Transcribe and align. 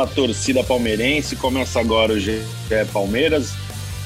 Fala 0.00 0.12
torcida 0.12 0.64
palmeirense, 0.64 1.36
começa 1.36 1.78
agora 1.78 2.14
o 2.14 2.18
GE 2.18 2.40
Palmeiras, 2.90 3.52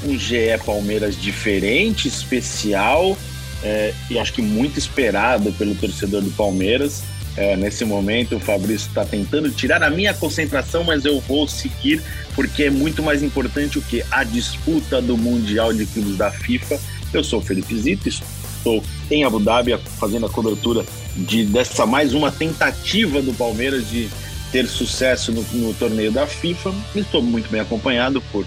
um 0.04 0.18
GE 0.18 0.58
Palmeiras 0.66 1.16
diferente, 1.16 2.08
especial 2.08 3.16
é, 3.62 3.94
e 4.10 4.18
acho 4.18 4.32
que 4.32 4.42
muito 4.42 4.76
esperado 4.76 5.52
pelo 5.52 5.72
torcedor 5.76 6.20
do 6.20 6.32
Palmeiras. 6.32 7.04
É, 7.36 7.54
nesse 7.56 7.84
momento, 7.84 8.34
o 8.34 8.40
Fabrício 8.40 8.88
está 8.88 9.04
tentando 9.04 9.48
tirar 9.52 9.84
a 9.84 9.90
minha 9.90 10.12
concentração, 10.12 10.82
mas 10.82 11.04
eu 11.04 11.20
vou 11.20 11.46
seguir 11.46 12.02
porque 12.34 12.64
é 12.64 12.70
muito 12.70 13.00
mais 13.00 13.22
importante 13.22 13.78
o 13.78 13.82
que 13.82 14.02
a 14.10 14.24
disputa 14.24 15.00
do 15.00 15.16
Mundial 15.16 15.72
de 15.72 15.86
Clubes 15.86 16.16
da 16.16 16.28
FIFA. 16.28 16.80
Eu 17.12 17.22
sou 17.22 17.38
o 17.38 17.42
Felipe 17.42 17.72
Zito, 17.76 18.08
estou 18.08 18.82
em 19.08 19.22
Abu 19.22 19.38
Dhabi 19.38 19.78
fazendo 20.00 20.26
a 20.26 20.28
cobertura 20.28 20.84
de 21.16 21.44
dessa 21.44 21.86
mais 21.86 22.14
uma 22.14 22.32
tentativa 22.32 23.22
do 23.22 23.32
Palmeiras 23.32 23.88
de 23.88 24.08
ter 24.54 24.68
sucesso 24.68 25.32
no, 25.32 25.42
no 25.66 25.74
torneio 25.74 26.12
da 26.12 26.28
FIFA. 26.28 26.70
Estou 26.94 27.20
muito 27.20 27.50
bem 27.50 27.60
acompanhado 27.60 28.22
por 28.30 28.46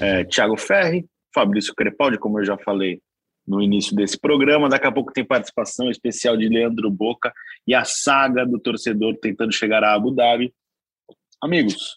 é, 0.00 0.22
Thiago 0.22 0.56
Ferri, 0.56 1.04
Fabrício 1.34 1.74
Crepaldi, 1.74 2.16
como 2.16 2.38
eu 2.38 2.44
já 2.44 2.56
falei 2.56 3.00
no 3.44 3.60
início 3.60 3.92
desse 3.96 4.16
programa. 4.16 4.68
Daqui 4.68 4.86
a 4.86 4.92
pouco 4.92 5.12
tem 5.12 5.24
participação 5.24 5.90
especial 5.90 6.36
de 6.36 6.48
Leandro 6.48 6.88
Boca 6.88 7.32
e 7.66 7.74
a 7.74 7.84
saga 7.84 8.46
do 8.46 8.60
torcedor 8.60 9.18
tentando 9.20 9.52
chegar 9.52 9.82
a 9.82 9.94
Abu 9.94 10.12
Dhabi. 10.12 10.54
Amigos, 11.42 11.96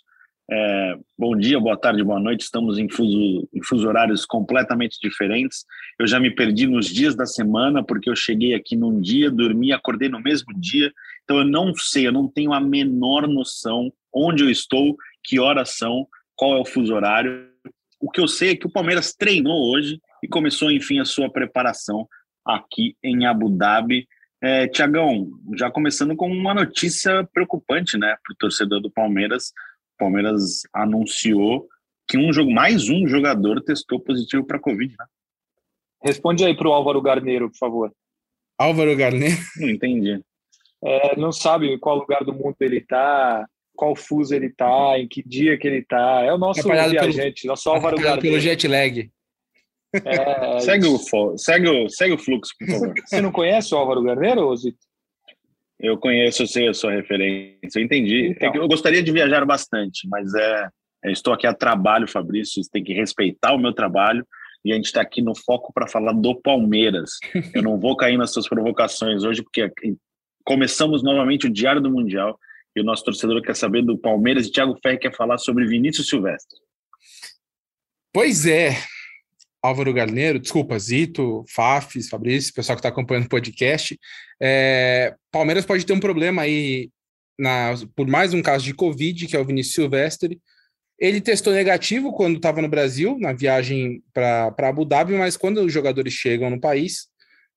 é, 0.54 0.98
bom 1.18 1.34
dia, 1.38 1.58
boa 1.62 1.78
tarde, 1.78 2.04
boa 2.04 2.20
noite. 2.20 2.42
Estamos 2.42 2.78
em 2.78 2.90
fuso, 2.90 3.48
em 3.54 3.64
fuso 3.64 3.88
horários 3.88 4.26
completamente 4.26 5.00
diferentes. 5.02 5.64
Eu 5.98 6.06
já 6.06 6.20
me 6.20 6.30
perdi 6.30 6.68
nos 6.68 6.88
dias 6.88 7.16
da 7.16 7.26
semana, 7.26 7.82
porque 7.82 8.10
eu 8.10 8.16
cheguei 8.18 8.54
aqui 8.54 8.76
num 8.76 9.00
dia, 9.00 9.32
dormi, 9.32 9.72
acordei 9.72 10.10
no 10.10 10.20
mesmo 10.20 10.54
dia. 10.60 10.92
Então 11.24 11.38
eu 11.38 11.46
não 11.46 11.74
sei, 11.74 12.06
eu 12.06 12.12
não 12.12 12.28
tenho 12.28 12.52
a 12.52 12.60
menor 12.60 13.30
noção 13.30 13.94
onde 14.14 14.44
eu 14.44 14.50
estou, 14.50 14.98
que 15.24 15.40
horas 15.40 15.78
são, 15.78 16.06
qual 16.36 16.58
é 16.58 16.60
o 16.60 16.66
fuso 16.66 16.94
horário. 16.94 17.48
O 17.98 18.12
que 18.12 18.20
eu 18.20 18.28
sei 18.28 18.52
é 18.52 18.56
que 18.56 18.68
o 18.68 18.72
Palmeiras 18.72 19.14
treinou 19.14 19.72
hoje 19.72 20.02
e 20.22 20.28
começou, 20.28 20.70
enfim, 20.70 21.00
a 21.00 21.06
sua 21.06 21.32
preparação 21.32 22.06
aqui 22.46 22.98
em 23.02 23.26
Abu 23.26 23.50
Dhabi. 23.50 24.06
É, 24.44 24.68
Tiagão, 24.68 25.30
já 25.56 25.72
começando 25.72 26.14
com 26.16 26.28
uma 26.30 26.54
notícia 26.54 27.24
preocupante 27.32 27.98
né, 27.98 28.18
para 28.22 28.34
o 28.34 28.38
torcedor 28.38 28.82
do 28.82 28.92
Palmeiras. 28.92 29.54
O 30.02 30.06
Palmeiras 30.06 30.64
anunciou 30.74 31.68
que 32.08 32.18
um 32.18 32.34
jogo, 32.34 32.52
mais 32.52 32.90
um 32.90 33.08
jogador 33.08 33.62
testou 33.62 34.00
positivo 34.00 34.44
para 34.44 34.58
a 34.58 34.60
Covid. 34.60 34.96
Né? 34.98 35.06
Responde 36.04 36.44
aí 36.44 36.58
para 36.58 36.68
o 36.68 36.74
Álvaro 36.74 37.00
Garneiro, 37.00 37.52
por 37.52 37.58
favor. 37.58 37.94
Álvaro 38.58 38.98
Garneiro? 38.98 39.38
Não 39.58 39.70
entendi. 39.70 40.20
É, 40.84 41.16
não 41.16 41.32
sabe 41.32 41.72
em 41.72 41.78
qual 41.78 41.98
lugar 41.98 42.24
do 42.24 42.34
mundo 42.34 42.56
ele 42.62 42.80
está, 42.80 43.46
qual 43.76 43.96
fuso 43.96 44.34
ele 44.34 44.48
está, 44.48 44.98
em 44.98 45.08
que 45.08 45.22
dia 45.22 45.56
que 45.56 45.68
ele 45.68 45.82
está. 45.82 46.24
É 46.24 46.34
o 46.34 46.38
nosso 46.40 46.68
viajante, 46.68 47.42
pelo, 47.44 47.52
nosso 47.52 47.70
Álvaro 47.70 47.98
Garneiro. 47.98 48.22
pelo 48.22 48.40
jet 48.40 48.68
lag. 48.68 49.12
É, 49.94 50.60
segue, 50.62 50.88
o, 50.88 50.98
segue, 51.38 51.70
o, 51.70 51.90
segue 51.90 52.14
o 52.14 52.18
fluxo, 52.18 52.56
por 52.58 52.66
favor. 52.74 52.94
Você 53.06 53.22
não 53.22 53.32
conhece 53.32 53.76
o 53.76 53.78
Álvaro 53.78 54.02
Garneiro, 54.02 54.56
Zito? 54.58 54.80
Eu 55.82 55.98
conheço, 55.98 56.46
sei 56.46 56.68
a 56.68 56.74
sua 56.74 56.92
referência, 56.92 57.80
eu 57.80 57.84
entendi. 57.84 58.28
Então. 58.28 58.54
Eu 58.54 58.68
gostaria 58.68 59.02
de 59.02 59.12
viajar 59.12 59.44
bastante, 59.46 60.08
mas 60.08 60.34
é, 60.36 60.68
é 61.06 61.12
estou 61.12 61.34
aqui 61.34 61.48
a 61.48 61.54
trabalho, 61.54 62.08
Fabrício, 62.08 62.64
você 62.64 62.70
tem 62.70 62.84
que 62.84 62.94
respeitar 62.94 63.54
o 63.54 63.58
meu 63.58 63.74
trabalho 63.74 64.26
e 64.64 64.72
a 64.72 64.76
gente 64.76 64.86
está 64.86 65.02
aqui 65.02 65.24
no 65.24 65.36
foco 65.36 65.74
para 65.74 65.88
falar 65.88 66.14
do 66.14 66.40
Palmeiras. 66.40 67.14
Eu 67.56 67.64
não 67.64 67.80
vou 67.80 67.98
cair 67.98 68.16
nas 68.16 68.32
suas 68.32 68.48
provocações 68.48 69.24
hoje, 69.24 69.42
porque 69.42 69.72
começamos 70.46 71.02
novamente 71.02 71.48
o 71.48 71.52
Diário 71.52 71.82
do 71.82 71.90
Mundial 71.90 72.38
e 72.76 72.82
o 72.82 72.84
nosso 72.84 73.04
torcedor 73.04 73.42
quer 73.42 73.56
saber 73.56 73.82
do 73.82 73.98
Palmeiras 73.98 74.48
e 74.48 74.52
Thiago 74.52 74.78
Ferri 74.82 75.00
quer 75.00 75.16
falar 75.16 75.40
sobre 75.40 75.66
Vinícius 75.66 76.08
Silvestre. 76.08 76.60
Pois 78.14 78.46
é, 78.46 78.72
Álvaro 79.62 79.94
Garneiro, 79.94 80.40
desculpa, 80.40 80.78
Zito, 80.80 81.46
Fafis, 81.48 82.10
Fabrício, 82.10 82.54
pessoal 82.54 82.76
que 82.76 82.80
está 82.80 82.90
acompanhando 82.90 83.26
o 83.26 83.30
podcast. 83.30 84.00
É, 84.42 85.14
Palmeiras 85.32 85.66
pode 85.66 85.86
ter 85.86 85.94
um 85.94 86.00
problema 86.00 86.42
aí 86.42 86.90
na, 87.38 87.76
por 87.96 88.08
mais 88.08 88.34
um 88.34 88.42
caso 88.42 88.66
de 88.66 88.74
Covid, 88.74 89.28
que 89.28 89.36
é 89.36 89.40
o 89.40 89.46
Vinícius 89.46 89.76
Silvestre. 89.76 90.42
Ele 91.00 91.22
testou 91.22 91.54
negativo 91.54 92.12
quando 92.12 92.38
estava 92.38 92.62
no 92.62 92.68
Brasil, 92.68 93.18
na 93.20 93.34
viagem 93.34 94.04
para 94.14 94.54
Abu 94.58 94.84
Dhabi, 94.84 95.14
mas 95.14 95.38
quando 95.38 95.62
os 95.62 95.72
jogadores 95.72 96.14
chegam 96.14 96.50
no 96.50 96.60
país, 96.60 97.08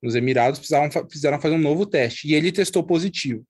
nos 0.02 0.14
Emirados, 0.14 0.58
precisavam, 0.58 0.90
precisaram 1.06 1.40
fazer 1.40 1.54
um 1.54 1.58
novo 1.58 1.86
teste. 1.86 2.28
E 2.28 2.34
ele 2.34 2.52
testou 2.52 2.82
positivo. 2.82 3.42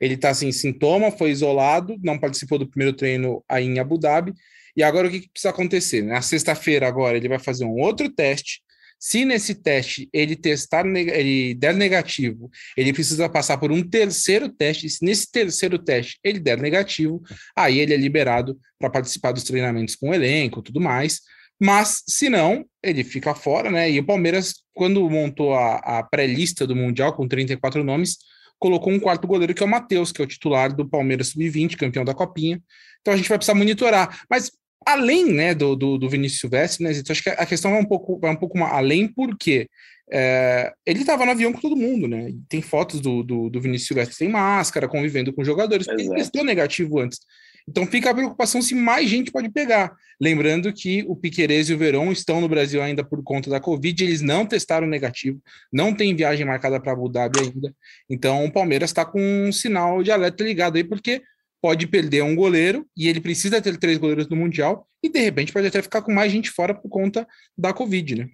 Ele 0.00 0.14
está 0.14 0.32
sem 0.32 0.52
sintoma, 0.52 1.10
foi 1.10 1.30
isolado, 1.30 1.96
não 2.00 2.18
participou 2.18 2.58
do 2.58 2.68
primeiro 2.68 2.96
treino 2.96 3.44
aí 3.48 3.64
em 3.64 3.80
Abu 3.80 3.98
Dhabi 3.98 4.32
e 4.78 4.82
agora 4.84 5.08
o 5.08 5.10
que, 5.10 5.22
que 5.22 5.28
precisa 5.28 5.50
acontecer? 5.50 6.02
Na 6.02 6.22
sexta-feira, 6.22 6.86
agora, 6.86 7.16
ele 7.16 7.28
vai 7.28 7.40
fazer 7.40 7.64
um 7.64 7.80
outro 7.80 8.08
teste. 8.08 8.62
Se 8.96 9.24
nesse 9.24 9.56
teste 9.56 10.08
ele 10.12 10.36
testar, 10.36 10.86
ele 10.86 11.52
der 11.54 11.74
negativo, 11.74 12.48
ele 12.76 12.92
precisa 12.92 13.28
passar 13.28 13.58
por 13.58 13.72
um 13.72 13.82
terceiro 13.82 14.48
teste. 14.48 14.88
Se 14.88 15.04
nesse 15.04 15.32
terceiro 15.32 15.80
teste 15.80 16.20
ele 16.22 16.38
der 16.38 16.58
negativo, 16.58 17.20
aí 17.56 17.80
ele 17.80 17.92
é 17.92 17.96
liberado 17.96 18.56
para 18.78 18.88
participar 18.88 19.32
dos 19.32 19.42
treinamentos 19.42 19.96
com 19.96 20.10
o 20.10 20.14
elenco, 20.14 20.62
tudo 20.62 20.80
mais. 20.80 21.22
Mas 21.60 22.04
se 22.06 22.28
não, 22.28 22.64
ele 22.80 23.02
fica 23.02 23.34
fora, 23.34 23.72
né? 23.72 23.90
E 23.90 23.98
o 23.98 24.06
Palmeiras, 24.06 24.62
quando 24.72 25.10
montou 25.10 25.54
a, 25.54 25.98
a 25.98 26.02
pré-lista 26.04 26.64
do 26.64 26.76
Mundial 26.76 27.16
com 27.16 27.26
34 27.26 27.82
nomes, 27.82 28.18
colocou 28.60 28.92
um 28.92 29.00
quarto 29.00 29.26
goleiro 29.26 29.54
que 29.54 29.62
é 29.62 29.66
o 29.66 29.68
Matheus, 29.68 30.12
que 30.12 30.22
é 30.22 30.24
o 30.24 30.28
titular 30.28 30.72
do 30.72 30.88
Palmeiras 30.88 31.28
Sub-20, 31.30 31.76
campeão 31.76 32.04
da 32.04 32.14
Copinha. 32.14 32.62
Então 33.00 33.14
a 33.14 33.16
gente 33.16 33.28
vai 33.28 33.38
precisar 33.38 33.54
monitorar. 33.54 34.20
Mas 34.28 34.50
além 34.86 35.32
né, 35.32 35.54
do, 35.54 35.76
do, 35.76 35.98
do 35.98 36.08
Vinícius 36.08 36.40
Silvestre, 36.40 36.84
né, 36.84 36.92
Zito, 36.92 37.12
acho 37.12 37.22
que 37.22 37.30
a 37.30 37.46
questão 37.46 37.72
vai 37.72 37.80
um 37.80 37.84
pouco, 37.84 38.18
vai 38.18 38.30
um 38.30 38.36
pouco 38.36 38.58
além, 38.64 39.08
porque 39.08 39.68
é, 40.10 40.72
ele 40.86 41.00
estava 41.00 41.24
no 41.24 41.32
avião 41.32 41.52
com 41.52 41.60
todo 41.60 41.76
mundo, 41.76 42.08
né? 42.08 42.32
Tem 42.48 42.62
fotos 42.62 43.00
do, 43.00 43.22
do, 43.22 43.50
do 43.50 43.60
Vinícius 43.60 43.88
Silvestre 43.88 44.16
sem 44.16 44.28
máscara, 44.28 44.88
convivendo 44.88 45.32
com 45.32 45.44
jogadores, 45.44 45.86
porque 45.86 46.02
ele 46.02 46.14
testou 46.14 46.44
negativo 46.44 46.98
antes. 46.98 47.20
Então 47.68 47.86
fica 47.86 48.10
a 48.10 48.14
preocupação 48.14 48.62
se 48.62 48.74
mais 48.74 49.10
gente 49.10 49.30
pode 49.30 49.50
pegar. 49.50 49.92
Lembrando 50.18 50.72
que 50.72 51.04
o 51.06 51.14
Piquerez 51.14 51.68
e 51.68 51.74
o 51.74 51.78
Verón 51.78 52.10
estão 52.10 52.40
no 52.40 52.48
Brasil 52.48 52.80
ainda 52.82 53.04
por 53.04 53.22
conta 53.22 53.50
da 53.50 53.60
Covid, 53.60 54.02
eles 54.02 54.22
não 54.22 54.46
testaram 54.46 54.86
negativo, 54.86 55.38
não 55.70 55.94
tem 55.94 56.16
viagem 56.16 56.46
marcada 56.46 56.80
para 56.80 56.92
Abu 56.92 57.10
Dhabi 57.10 57.40
ainda. 57.40 57.74
Então 58.08 58.46
o 58.46 58.50
Palmeiras 58.50 58.88
está 58.88 59.04
com 59.04 59.20
um 59.20 59.52
sinal 59.52 60.02
de 60.02 60.10
alerta 60.10 60.42
ligado 60.42 60.76
aí, 60.76 60.84
porque 60.84 61.22
pode 61.60 61.86
perder 61.86 62.22
um 62.22 62.34
goleiro 62.34 62.86
e 62.96 63.08
ele 63.08 63.20
precisa 63.20 63.60
ter 63.60 63.76
três 63.78 63.98
goleiros 63.98 64.28
no 64.28 64.36
Mundial 64.36 64.86
e 65.02 65.08
de 65.08 65.18
repente 65.18 65.52
pode 65.52 65.66
até 65.66 65.82
ficar 65.82 66.02
com 66.02 66.12
mais 66.12 66.30
gente 66.30 66.50
fora 66.50 66.74
por 66.74 66.88
conta 66.88 67.26
da 67.56 67.72
Covid, 67.72 68.16
né? 68.16 68.28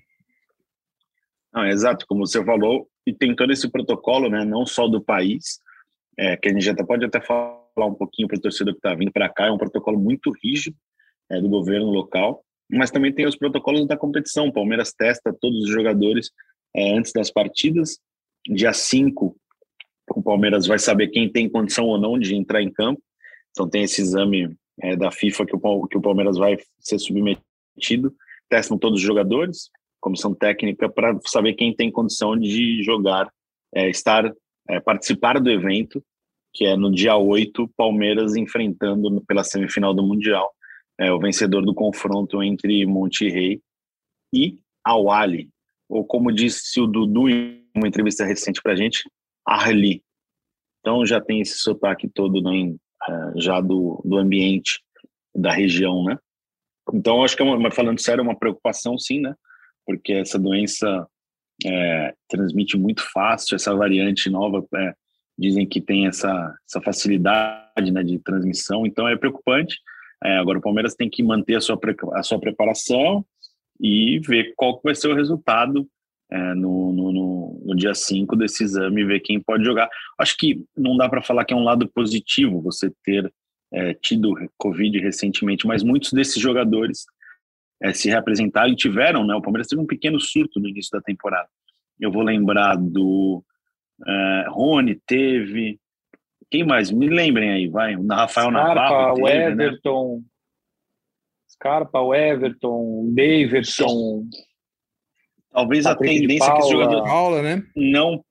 Exato, 1.70 2.04
como 2.08 2.26
você 2.26 2.44
falou, 2.44 2.88
e 3.06 3.12
tem 3.12 3.34
todo 3.34 3.52
esse 3.52 3.70
protocolo, 3.70 4.28
né, 4.28 4.44
não 4.44 4.66
só 4.66 4.88
do 4.88 5.00
país, 5.00 5.60
é, 6.18 6.36
que 6.36 6.48
a 6.48 6.52
gente 6.52 6.68
até 6.68 6.84
pode 6.84 7.04
até 7.04 7.20
falar 7.20 7.86
um 7.86 7.94
pouquinho 7.94 8.26
para 8.26 8.36
o 8.36 8.40
torcedor 8.40 8.74
que 8.74 8.78
está 8.78 8.92
vindo 8.94 9.12
para 9.12 9.28
cá, 9.28 9.46
é 9.46 9.52
um 9.52 9.58
protocolo 9.58 9.98
muito 9.98 10.32
rígido 10.42 10.76
é, 11.30 11.40
do 11.40 11.48
governo 11.48 11.90
local, 11.90 12.44
mas 12.70 12.90
também 12.90 13.12
tem 13.12 13.26
os 13.26 13.36
protocolos 13.36 13.86
da 13.86 13.96
competição. 13.96 14.48
O 14.48 14.52
Palmeiras 14.52 14.92
testa 14.92 15.36
todos 15.38 15.64
os 15.64 15.70
jogadores 15.70 16.30
é, 16.74 16.96
antes 16.96 17.12
das 17.12 17.30
partidas. 17.30 17.98
Dia 18.46 18.72
5, 18.72 19.36
o 20.14 20.22
Palmeiras 20.22 20.66
vai 20.66 20.78
saber 20.78 21.08
quem 21.08 21.30
tem 21.30 21.48
condição 21.48 21.86
ou 21.86 21.98
não 21.98 22.18
de 22.18 22.34
entrar 22.34 22.62
em 22.62 22.72
campo. 22.72 23.02
Então 23.54 23.68
tem 23.68 23.84
esse 23.84 24.02
exame 24.02 24.56
é, 24.82 24.96
da 24.96 25.10
FIFA 25.10 25.46
que 25.46 25.56
o, 25.56 25.86
que 25.86 25.96
o 25.96 26.02
Palmeiras 26.02 26.36
vai 26.36 26.58
ser 26.80 26.98
submetido. 26.98 28.14
Testam 28.48 28.76
todos 28.76 29.00
os 29.00 29.06
jogadores, 29.06 29.70
comissão 30.00 30.34
técnica, 30.34 30.88
para 30.88 31.18
saber 31.24 31.54
quem 31.54 31.74
tem 31.74 31.90
condição 31.90 32.36
de 32.36 32.82
jogar, 32.82 33.32
é, 33.72 33.88
estar, 33.88 34.30
é, 34.68 34.80
participar 34.80 35.40
do 35.40 35.50
evento, 35.50 36.02
que 36.52 36.66
é 36.66 36.76
no 36.76 36.90
dia 36.90 37.16
8, 37.16 37.68
Palmeiras 37.76 38.36
enfrentando 38.36 39.22
pela 39.26 39.44
semifinal 39.44 39.94
do 39.94 40.02
Mundial 40.02 40.52
é, 40.98 41.12
o 41.12 41.18
vencedor 41.18 41.64
do 41.64 41.74
confronto 41.74 42.42
entre 42.42 42.84
Monterrey 42.86 43.60
e 44.32 44.58
Awali, 44.84 45.50
ou 45.88 46.04
como 46.04 46.32
disse 46.32 46.80
o 46.80 46.86
Dudu 46.86 47.28
em 47.28 47.64
uma 47.74 47.88
entrevista 47.88 48.24
recente 48.24 48.60
para 48.62 48.72
a 48.72 48.76
gente, 48.76 49.08
Arli. 49.46 50.02
Então 50.80 51.04
já 51.04 51.20
tem 51.20 51.40
esse 51.40 51.58
sotaque 51.58 52.08
todo 52.08 52.42
né, 52.42 52.74
uh, 53.08 53.40
já 53.40 53.60
do, 53.60 54.00
do 54.04 54.18
ambiente 54.18 54.80
da 55.34 55.52
região, 55.52 56.04
né? 56.04 56.18
Então, 56.92 57.24
acho 57.24 57.36
que, 57.36 57.42
é 57.42 57.44
uma, 57.44 57.70
falando 57.70 58.00
sério, 58.00 58.20
é 58.20 58.24
uma 58.24 58.38
preocupação, 58.38 58.98
sim, 58.98 59.20
né? 59.20 59.34
Porque 59.86 60.12
essa 60.12 60.38
doença 60.38 61.06
é, 61.64 62.14
transmite 62.28 62.76
muito 62.76 63.02
fácil, 63.12 63.54
essa 63.54 63.74
variante 63.74 64.28
nova, 64.28 64.64
é, 64.74 64.94
dizem 65.38 65.66
que 65.66 65.80
tem 65.80 66.06
essa, 66.06 66.54
essa 66.68 66.80
facilidade 66.80 67.90
né, 67.92 68.02
de 68.02 68.18
transmissão, 68.18 68.86
então 68.86 69.08
é 69.08 69.16
preocupante. 69.16 69.78
É, 70.22 70.38
agora, 70.38 70.58
o 70.58 70.62
Palmeiras 70.62 70.94
tem 70.94 71.08
que 71.08 71.22
manter 71.22 71.56
a 71.56 71.60
sua, 71.60 71.78
a 72.14 72.22
sua 72.22 72.38
preparação 72.38 73.24
e 73.80 74.20
ver 74.20 74.54
qual 74.56 74.80
vai 74.82 74.94
ser 74.94 75.08
o 75.08 75.14
resultado 75.14 75.88
é, 76.34 76.54
no, 76.54 76.92
no, 76.92 77.12
no, 77.12 77.62
no, 77.64 77.76
dia 77.76 77.94
5 77.94 78.34
desse 78.34 78.64
exame 78.64 79.02
e 79.02 79.04
ver 79.04 79.20
quem 79.20 79.40
pode 79.40 79.64
jogar. 79.64 79.88
Acho 80.18 80.36
que 80.36 80.64
não 80.76 80.96
dá 80.96 81.08
para 81.08 81.22
falar 81.22 81.44
que 81.44 81.54
é 81.54 81.56
um 81.56 81.62
lado 81.62 81.88
positivo 81.88 82.60
você 82.60 82.92
ter 83.04 83.32
é, 83.72 83.94
tido 83.94 84.34
Covid 84.58 84.98
recentemente, 84.98 85.64
mas 85.64 85.84
muitos 85.84 86.12
desses 86.12 86.42
jogadores 86.42 87.04
é, 87.80 87.92
se 87.92 88.08
reapresentaram 88.08 88.72
e 88.72 88.76
tiveram, 88.76 89.24
né? 89.24 89.32
O 89.36 89.40
Palmeiras 89.40 89.68
teve 89.68 89.80
um 89.80 89.86
pequeno 89.86 90.18
surto 90.18 90.58
no 90.58 90.68
início 90.68 90.90
da 90.90 91.00
temporada. 91.00 91.48
Eu 92.00 92.10
vou 92.10 92.22
lembrar 92.22 92.76
do 92.76 93.44
é, 94.04 94.46
Rony, 94.48 95.00
teve. 95.06 95.78
Quem 96.50 96.64
mais? 96.64 96.90
Me 96.90 97.08
lembrem 97.08 97.52
aí, 97.52 97.68
vai. 97.68 97.94
O 97.94 98.04
Rafael 98.08 98.50
Scarpa, 98.50 98.74
Navarro. 98.74 99.14
Teve, 99.14 99.22
o 99.22 99.26
né? 99.26 99.46
Everton. 99.46 100.16
Né? 100.16 100.22
Scarpa, 101.48 102.00
o 102.00 102.12
Everton, 102.12 103.12
Daverson. 103.14 104.24
Talvez 105.54 105.84
Patrick 105.84 106.14
a 106.14 106.20
tendência 106.20 106.50
é 106.50 106.52
que 106.56 106.62
os 106.62 106.68
jogadores 106.68 107.04
Paula, 107.04 107.42
né? 107.42 107.62
não 107.74 108.22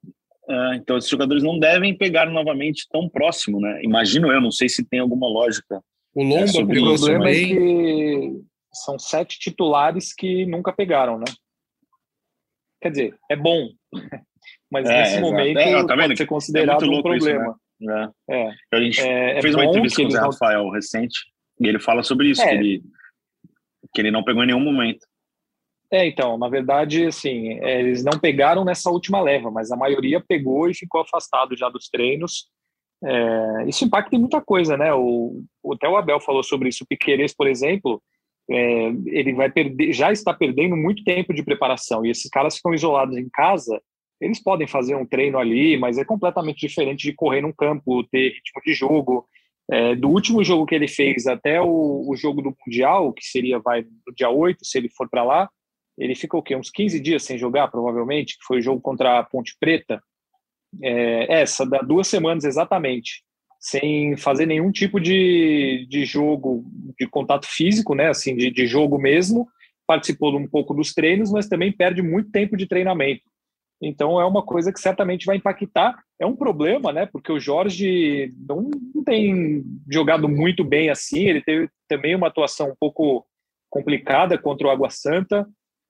é, 0.49 0.75
então, 0.75 0.97
esses 0.97 1.09
jogadores 1.09 1.41
não 1.41 1.57
devem 1.57 1.97
pegar 1.97 2.29
novamente 2.29 2.85
tão 2.91 3.07
próximo, 3.07 3.61
né? 3.61 3.81
Imagino 3.81 4.31
eu, 4.31 4.41
não 4.41 4.51
sei 4.51 4.67
se 4.67 4.83
tem 4.83 4.99
alguma 4.99 5.27
lógica. 5.27 5.81
O 6.13 6.21
Lomba 6.21 6.45
é, 6.45 6.61
o 6.61 6.67
problema 6.67 7.29
é 7.29 7.33
que 7.33 8.41
são 8.71 8.99
sete 8.99 9.39
titulares 9.39 10.13
que 10.13 10.45
nunca 10.45 10.73
pegaram, 10.73 11.17
né? 11.17 11.25
Quer 12.81 12.89
dizer, 12.89 13.17
é 13.31 13.35
bom, 13.35 13.69
mas 14.69 14.89
é, 14.89 15.01
nesse 15.01 15.21
momento 15.21 15.57
é, 15.57 15.85
tá 15.85 15.95
pode 15.95 16.17
ser 16.17 16.25
considerado 16.25 16.83
um 16.83 17.01
problema. 17.01 17.55
Isso, 17.79 17.89
né? 17.89 18.11
é. 18.29 18.49
A 18.73 18.81
gente 18.81 18.99
é, 18.99 19.41
fez 19.41 19.55
uma 19.55 19.65
entrevista 19.65 20.01
com 20.01 20.07
o 20.07 20.11
Zé 20.11 20.19
Rafael 20.19 20.69
recente 20.69 21.17
e 21.59 21.67
ele 21.67 21.79
fala 21.79 22.03
sobre 22.03 22.29
isso, 22.29 22.43
que 22.43 22.49
ele, 22.49 22.83
que 23.93 24.01
ele 24.01 24.11
não 24.11 24.23
pegou 24.23 24.43
em 24.43 24.47
nenhum 24.47 24.59
momento. 24.59 25.07
É, 25.93 26.07
então, 26.07 26.39
na 26.39 26.49
verdade, 26.49 27.05
assim, 27.05 27.59
eles 27.63 28.03
não 28.03 28.19
pegaram 28.19 28.65
nessa 28.65 28.89
última 28.89 29.21
leva, 29.21 29.51
mas 29.51 29.71
a 29.71 29.77
maioria 29.77 30.19
pegou 30.19 30.67
e 30.67 30.73
ficou 30.73 31.01
afastado 31.01 31.55
já 31.55 31.69
dos 31.69 31.87
treinos. 31.87 32.47
É, 33.05 33.65
isso 33.67 33.85
impacta 33.85 34.15
em 34.15 34.19
muita 34.19 34.41
coisa, 34.41 34.75
né? 34.75 34.91
O, 34.91 35.43
até 35.71 35.87
o 35.87 35.95
Abel 35.95 36.19
falou 36.19 36.41
sobre 36.41 36.69
isso. 36.69 36.83
O 36.83 36.87
Piqueires, 36.87 37.31
por 37.35 37.45
exemplo, 37.45 38.01
é, 38.49 38.87
ele 39.05 39.33
vai 39.33 39.51
perder, 39.51 39.93
já 39.93 40.11
está 40.11 40.33
perdendo 40.33 40.75
muito 40.75 41.03
tempo 41.03 41.31
de 41.31 41.43
preparação 41.43 42.03
e 42.03 42.09
esses 42.09 42.27
caras 42.27 42.55
ficam 42.55 42.73
isolados 42.73 43.15
em 43.15 43.29
casa. 43.29 43.79
Eles 44.19 44.41
podem 44.41 44.65
fazer 44.65 44.95
um 44.95 45.05
treino 45.05 45.37
ali, 45.37 45.77
mas 45.77 45.99
é 45.99 46.03
completamente 46.03 46.65
diferente 46.65 47.03
de 47.03 47.13
correr 47.13 47.41
num 47.41 47.53
campo, 47.53 48.03
ter 48.05 48.29
ritmo 48.29 48.61
de 48.65 48.73
jogo. 48.73 49.27
É, 49.69 49.95
do 49.95 50.09
último 50.09 50.43
jogo 50.43 50.65
que 50.65 50.73
ele 50.73 50.87
fez 50.87 51.27
até 51.27 51.61
o, 51.61 52.03
o 52.09 52.15
jogo 52.15 52.41
do 52.41 52.55
Mundial, 52.65 53.13
que 53.13 53.23
seria 53.23 53.59
vai 53.59 53.83
no 53.83 54.15
dia 54.15 54.31
8, 54.31 54.65
se 54.65 54.79
ele 54.79 54.89
for 54.89 55.07
para 55.07 55.23
lá, 55.23 55.49
ele 55.97 56.15
ficou 56.15 56.39
o 56.39 56.43
quê? 56.43 56.55
Uns 56.55 56.69
15 56.69 56.99
dias 56.99 57.23
sem 57.23 57.37
jogar, 57.37 57.67
provavelmente, 57.67 58.37
que 58.37 58.45
foi 58.45 58.59
o 58.59 58.61
jogo 58.61 58.81
contra 58.81 59.19
a 59.19 59.23
Ponte 59.23 59.55
Preta. 59.59 60.01
É, 60.81 61.41
essa, 61.41 61.65
dá 61.65 61.79
duas 61.79 62.07
semanas 62.07 62.43
exatamente, 62.43 63.23
sem 63.59 64.17
fazer 64.17 64.45
nenhum 64.45 64.71
tipo 64.71 64.99
de, 64.99 65.85
de 65.89 66.03
jogo 66.05 66.65
de 66.99 67.07
contato 67.07 67.45
físico, 67.47 67.93
né? 67.93 68.09
Assim, 68.09 68.35
de, 68.35 68.49
de 68.49 68.65
jogo 68.65 68.97
mesmo. 68.97 69.47
Participou 69.85 70.35
um 70.35 70.47
pouco 70.47 70.73
dos 70.73 70.93
treinos, 70.93 71.31
mas 71.31 71.47
também 71.47 71.71
perde 71.71 72.01
muito 72.01 72.31
tempo 72.31 72.57
de 72.57 72.65
treinamento. 72.65 73.23
Então 73.81 74.19
é 74.19 74.25
uma 74.25 74.41
coisa 74.41 74.71
que 74.71 74.79
certamente 74.79 75.25
vai 75.25 75.37
impactar. 75.37 76.01
É 76.19 76.25
um 76.25 76.35
problema, 76.35 76.91
né? 76.91 77.05
Porque 77.05 77.31
o 77.31 77.39
Jorge 77.39 78.33
não, 78.47 78.69
não 78.95 79.03
tem 79.03 79.63
jogado 79.89 80.27
muito 80.27 80.63
bem 80.63 80.89
assim. 80.89 81.25
Ele 81.25 81.41
teve 81.41 81.69
também 81.87 82.15
uma 82.15 82.27
atuação 82.27 82.69
um 82.69 82.75
pouco 82.79 83.25
complicada 83.69 84.37
contra 84.37 84.67
o 84.67 84.69
Água 84.71 84.89
Santa. 84.89 85.47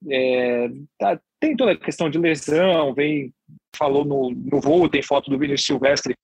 É, 0.10 0.70
tá, 0.98 1.20
tem 1.40 1.56
toda 1.56 1.72
a 1.72 1.78
questão 1.78 2.10
de 2.10 2.18
lesão, 2.18 2.94
vem, 2.94 3.34
falou 3.76 4.04
no, 4.06 4.32
no 4.32 4.60
voo, 4.60 4.90
tem 4.90 5.02
foto 5.02 5.30
do 5.30 5.38
Vinícius 5.38 5.66
Silvestre 5.66 6.16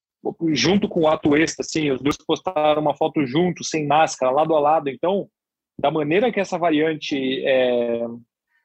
junto 0.51 0.87
com 0.87 1.01
o 1.01 1.07
Atuesta, 1.07 1.61
assim, 1.61 1.91
os 1.91 2.01
dois 2.01 2.17
postaram 2.17 2.81
uma 2.81 2.95
foto 2.95 3.25
juntos, 3.25 3.69
sem 3.69 3.87
máscara, 3.87 4.31
lado 4.31 4.55
a 4.55 4.59
lado. 4.59 4.89
Então, 4.89 5.27
da 5.79 5.89
maneira 5.89 6.31
que 6.31 6.39
essa 6.39 6.57
variante 6.57 7.15
é, 7.45 8.01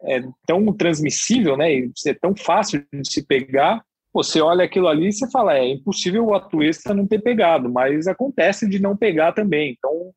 é 0.02 0.22
tão 0.46 0.72
transmissível, 0.72 1.56
né, 1.56 1.72
e 1.75 1.93
é 2.06 2.14
tão 2.14 2.34
fácil 2.37 2.84
de 2.93 3.10
se 3.10 3.25
pegar, 3.26 3.82
você 4.12 4.40
olha 4.40 4.64
aquilo 4.64 4.88
ali 4.88 5.08
e 5.08 5.12
você 5.12 5.28
fala, 5.31 5.58
é 5.58 5.69
impossível 5.69 6.26
o 6.26 6.34
Atuesta 6.34 6.94
não 6.94 7.06
ter 7.06 7.20
pegado, 7.20 7.70
mas 7.70 8.06
acontece 8.06 8.69
de 8.69 8.81
não 8.81 8.96
pegar 8.96 9.32
também. 9.32 9.75
Então, 9.76 10.12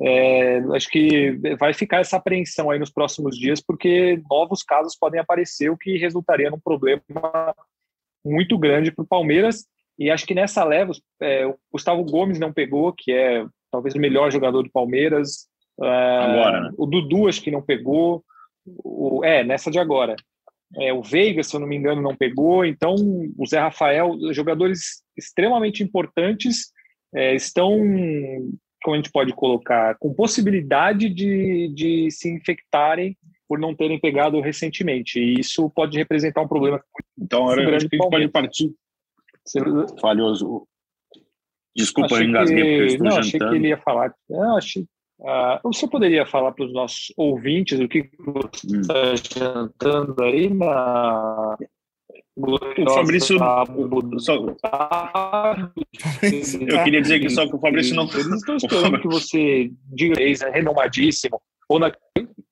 é, 0.00 0.58
acho 0.74 0.88
que 0.88 1.38
vai 1.58 1.72
ficar 1.72 2.00
essa 2.00 2.16
apreensão 2.16 2.70
aí 2.70 2.78
nos 2.78 2.90
próximos 2.90 3.38
dias, 3.38 3.60
porque 3.60 4.20
novos 4.28 4.62
casos 4.62 4.96
podem 4.96 5.20
aparecer, 5.20 5.70
o 5.70 5.76
que 5.76 5.96
resultaria 5.96 6.50
num 6.50 6.58
problema 6.58 7.02
muito 8.24 8.58
grande 8.58 8.90
para 8.90 9.04
o 9.04 9.06
Palmeiras. 9.06 9.66
E 9.98 10.10
acho 10.10 10.26
que 10.26 10.34
nessa 10.34 10.64
leva, 10.64 10.92
é, 11.20 11.46
o 11.46 11.56
Gustavo 11.72 12.04
Gomes 12.04 12.40
não 12.40 12.52
pegou, 12.52 12.92
que 12.92 13.12
é 13.12 13.46
talvez 13.70 13.94
o 13.94 14.00
melhor 14.00 14.30
jogador 14.32 14.62
do 14.62 14.70
Palmeiras. 14.70 15.46
É, 15.80 15.86
agora, 15.86 16.60
né? 16.62 16.70
O 16.76 16.86
Dudu 16.86 17.28
acho 17.28 17.42
que 17.42 17.50
não 17.50 17.62
pegou. 17.62 18.24
O, 18.66 19.24
é, 19.24 19.44
nessa 19.44 19.70
de 19.70 19.78
agora. 19.78 20.16
É, 20.76 20.92
o 20.92 21.02
Veiga, 21.02 21.42
se 21.44 21.54
eu 21.54 21.60
não 21.60 21.68
me 21.68 21.76
engano, 21.76 22.02
não 22.02 22.16
pegou. 22.16 22.64
Então, 22.64 22.96
o 23.38 23.46
Zé 23.46 23.60
Rafael, 23.60 24.16
jogadores 24.32 25.04
extremamente 25.16 25.84
importantes, 25.84 26.72
é, 27.14 27.34
estão 27.34 27.78
como 28.84 28.94
a 28.94 28.98
gente 28.98 29.10
pode 29.10 29.32
colocar, 29.32 29.96
com 29.98 30.12
possibilidade 30.12 31.08
de, 31.08 31.72
de 31.74 32.10
se 32.10 32.30
infectarem 32.30 33.16
por 33.48 33.58
não 33.58 33.74
terem 33.74 33.98
pegado 33.98 34.38
recentemente. 34.40 35.18
E 35.18 35.40
isso 35.40 35.70
pode 35.70 35.96
representar 35.96 36.42
um 36.42 36.48
problema 36.48 36.82
então, 37.18 37.44
muito 37.44 37.56
grande. 37.56 37.86
Então, 37.86 37.96
a 37.98 38.10
gente 38.10 38.10
pode 38.10 38.28
partir. 38.28 38.74
Falhoso. 40.00 40.68
Desculpa, 41.74 42.16
eu 42.16 42.24
engasguei 42.24 42.62
que... 42.62 42.70
porque 42.70 42.82
eu 42.82 42.86
estou 42.86 43.04
não, 43.04 43.10
jantando. 43.10 43.26
achei 43.26 43.40
que 43.40 43.56
ele 43.56 43.68
ia 43.68 43.78
falar. 43.78 44.14
Não, 44.28 44.56
achei... 44.56 44.82
Uh, 45.18 45.72
você 45.72 45.88
poderia 45.88 46.26
falar 46.26 46.52
para 46.52 46.66
os 46.66 46.72
nossos 46.72 47.12
ouvintes 47.16 47.80
o 47.80 47.88
que 47.88 48.10
você 48.18 48.66
está 48.76 49.12
hum. 49.12 49.68
jantando 49.80 50.22
aí 50.22 50.52
na 50.52 51.56
o 52.36 52.58
Fabrício. 52.94 53.38
Só... 54.18 54.34
Eu 56.68 56.84
queria 56.84 57.00
dizer 57.00 57.20
que 57.20 57.30
só 57.30 57.46
que 57.46 57.54
o 57.54 57.60
Fabrício 57.60 57.94
não. 57.94 58.04
Eles 58.04 58.26
estão 58.26 58.56
esperando 58.62 59.00
que 59.00 59.06
você 59.08 59.70
diga 59.86 60.20
é 60.20 60.50
renomadíssimo. 60.50 61.40
Ou 61.68 61.78
na. 61.78 61.92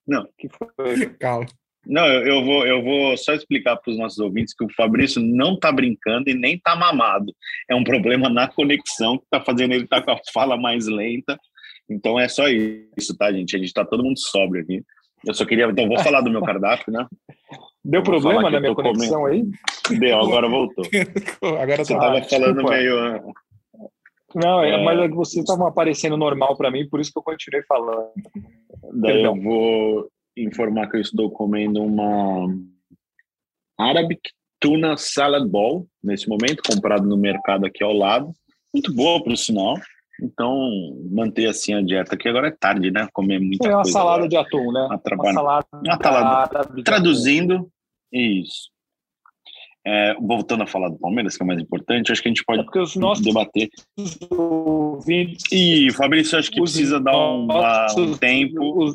Não. 0.07 0.29
Que 0.39 0.49
foi? 0.49 1.09
Calma. 1.19 1.47
Não, 1.85 2.07
eu 2.07 2.45
vou, 2.45 2.65
eu 2.65 2.81
vou 2.81 3.17
só 3.17 3.35
explicar 3.35 3.77
para 3.77 3.91
os 3.91 3.99
nossos 3.99 4.21
ouvintes 4.21 4.55
que 4.55 4.65
o 4.65 4.73
Fabrício 4.73 5.21
não 5.21 5.55
está 5.55 5.73
brincando 5.73 6.31
e 6.31 6.35
nem 6.35 6.55
está 6.55 6.77
mamado. 6.77 7.35
É 7.69 7.75
um 7.75 7.83
problema 7.83 8.29
na 8.29 8.47
conexão 8.47 9.19
que 9.19 9.25
está 9.25 9.41
fazendo 9.41 9.73
ele 9.73 9.85
estar 9.85 10.01
tá 10.01 10.05
com 10.05 10.13
a 10.13 10.21
fala 10.33 10.57
mais 10.57 10.87
lenta. 10.87 11.37
Então 11.91 12.21
é 12.21 12.29
só 12.29 12.49
isso, 12.49 13.17
tá, 13.19 13.33
gente? 13.33 13.57
A 13.57 13.59
gente 13.59 13.69
está 13.69 13.85
todo 13.85 14.05
mundo 14.05 14.19
sóbrio 14.19 14.63
aqui. 14.63 14.85
Eu 15.27 15.35
só 15.35 15.45
queria. 15.45 15.67
Então, 15.67 15.89
vou 15.89 15.99
falar 16.01 16.21
do 16.21 16.31
meu 16.31 16.43
cardápio, 16.43 16.93
né? 16.93 17.07
Deu 17.85 18.03
problema 18.03 18.51
na 18.51 18.61
minha 18.61 18.75
conexão 18.75 19.23
comendo. 19.23 19.53
aí? 19.91 19.99
Deu, 19.99 20.19
agora 20.19 20.49
voltou. 20.49 20.85
agora 21.61 21.85
você 21.85 21.93
estava 21.93 22.23
falando 22.23 22.55
desculpa. 22.55 22.71
meio. 22.71 22.99
Ah, 22.99 23.21
Não, 24.35 24.63
é, 24.63 24.71
é... 24.71 24.85
mas 24.85 24.99
é 25.01 25.09
que 25.09 25.15
você 25.15 25.41
estava 25.41 25.69
aparecendo 25.69 26.17
normal 26.17 26.57
para 26.57 26.71
mim, 26.71 26.89
por 26.89 27.01
isso 27.01 27.13
que 27.13 27.19
eu 27.19 27.23
continuei 27.23 27.63
falando. 27.65 28.11
Daí 28.95 29.15
Perdão. 29.15 29.37
eu 29.37 29.43
vou 29.43 30.09
informar 30.37 30.89
que 30.89 30.97
eu 30.97 31.01
estou 31.01 31.31
comendo 31.31 31.83
uma 31.83 32.47
Arabic 33.79 34.21
Tuna 34.61 34.97
Salad 34.97 35.47
Bowl 35.49 35.87
nesse 36.03 36.29
momento, 36.29 36.63
comprado 36.65 37.07
no 37.07 37.17
mercado 37.17 37.67
aqui 37.67 37.83
ao 37.83 37.93
lado. 37.93 38.33
Muito 38.73 38.95
boa, 38.95 39.23
por 39.23 39.37
sinal. 39.37 39.75
Então, 40.21 40.71
manter 41.11 41.47
assim 41.47 41.75
a 41.75 41.83
dieta, 41.83 42.17
que 42.17 42.29
agora 42.29 42.49
é 42.49 42.51
tarde, 42.51 42.91
né? 42.91 43.09
Comer 43.13 43.41
muita 43.41 43.67
é 43.67 43.71
uma 43.71 43.83
coisa. 43.83 43.93
salada 43.93 44.25
agora. 44.25 44.29
de 44.29 44.37
atum, 44.37 44.73
né? 44.73 44.89
Uma 45.13 45.33
salada, 45.33 45.67
uma 45.73 46.03
salada 46.03 46.83
traduzindo, 46.85 47.71
isso. 48.13 48.71
É, 49.85 50.15
voltando 50.15 50.63
a 50.63 50.67
falar 50.67 50.91
do 50.91 50.99
Palmeiras, 50.99 51.37
que 51.37 51.43
é 51.43 51.47
mais 51.47 51.61
importante, 51.61 52.13
acho 52.13 52.23
que 52.23 52.29
a 52.29 52.31
gente 52.31 52.45
pode 52.45 52.63
é 52.63 52.81
os 52.81 52.95
nossos 52.95 53.25
debater. 53.25 53.69
Ouvintes, 54.31 55.45
e 55.51 55.91
Fabrício, 55.93 56.39
acho 56.39 56.51
que 56.51 56.61
precisa 56.61 57.01
dar 57.01 57.17
um, 57.17 57.49
um 57.99 58.17
tempo. 58.17 58.85
Os, 58.85 58.95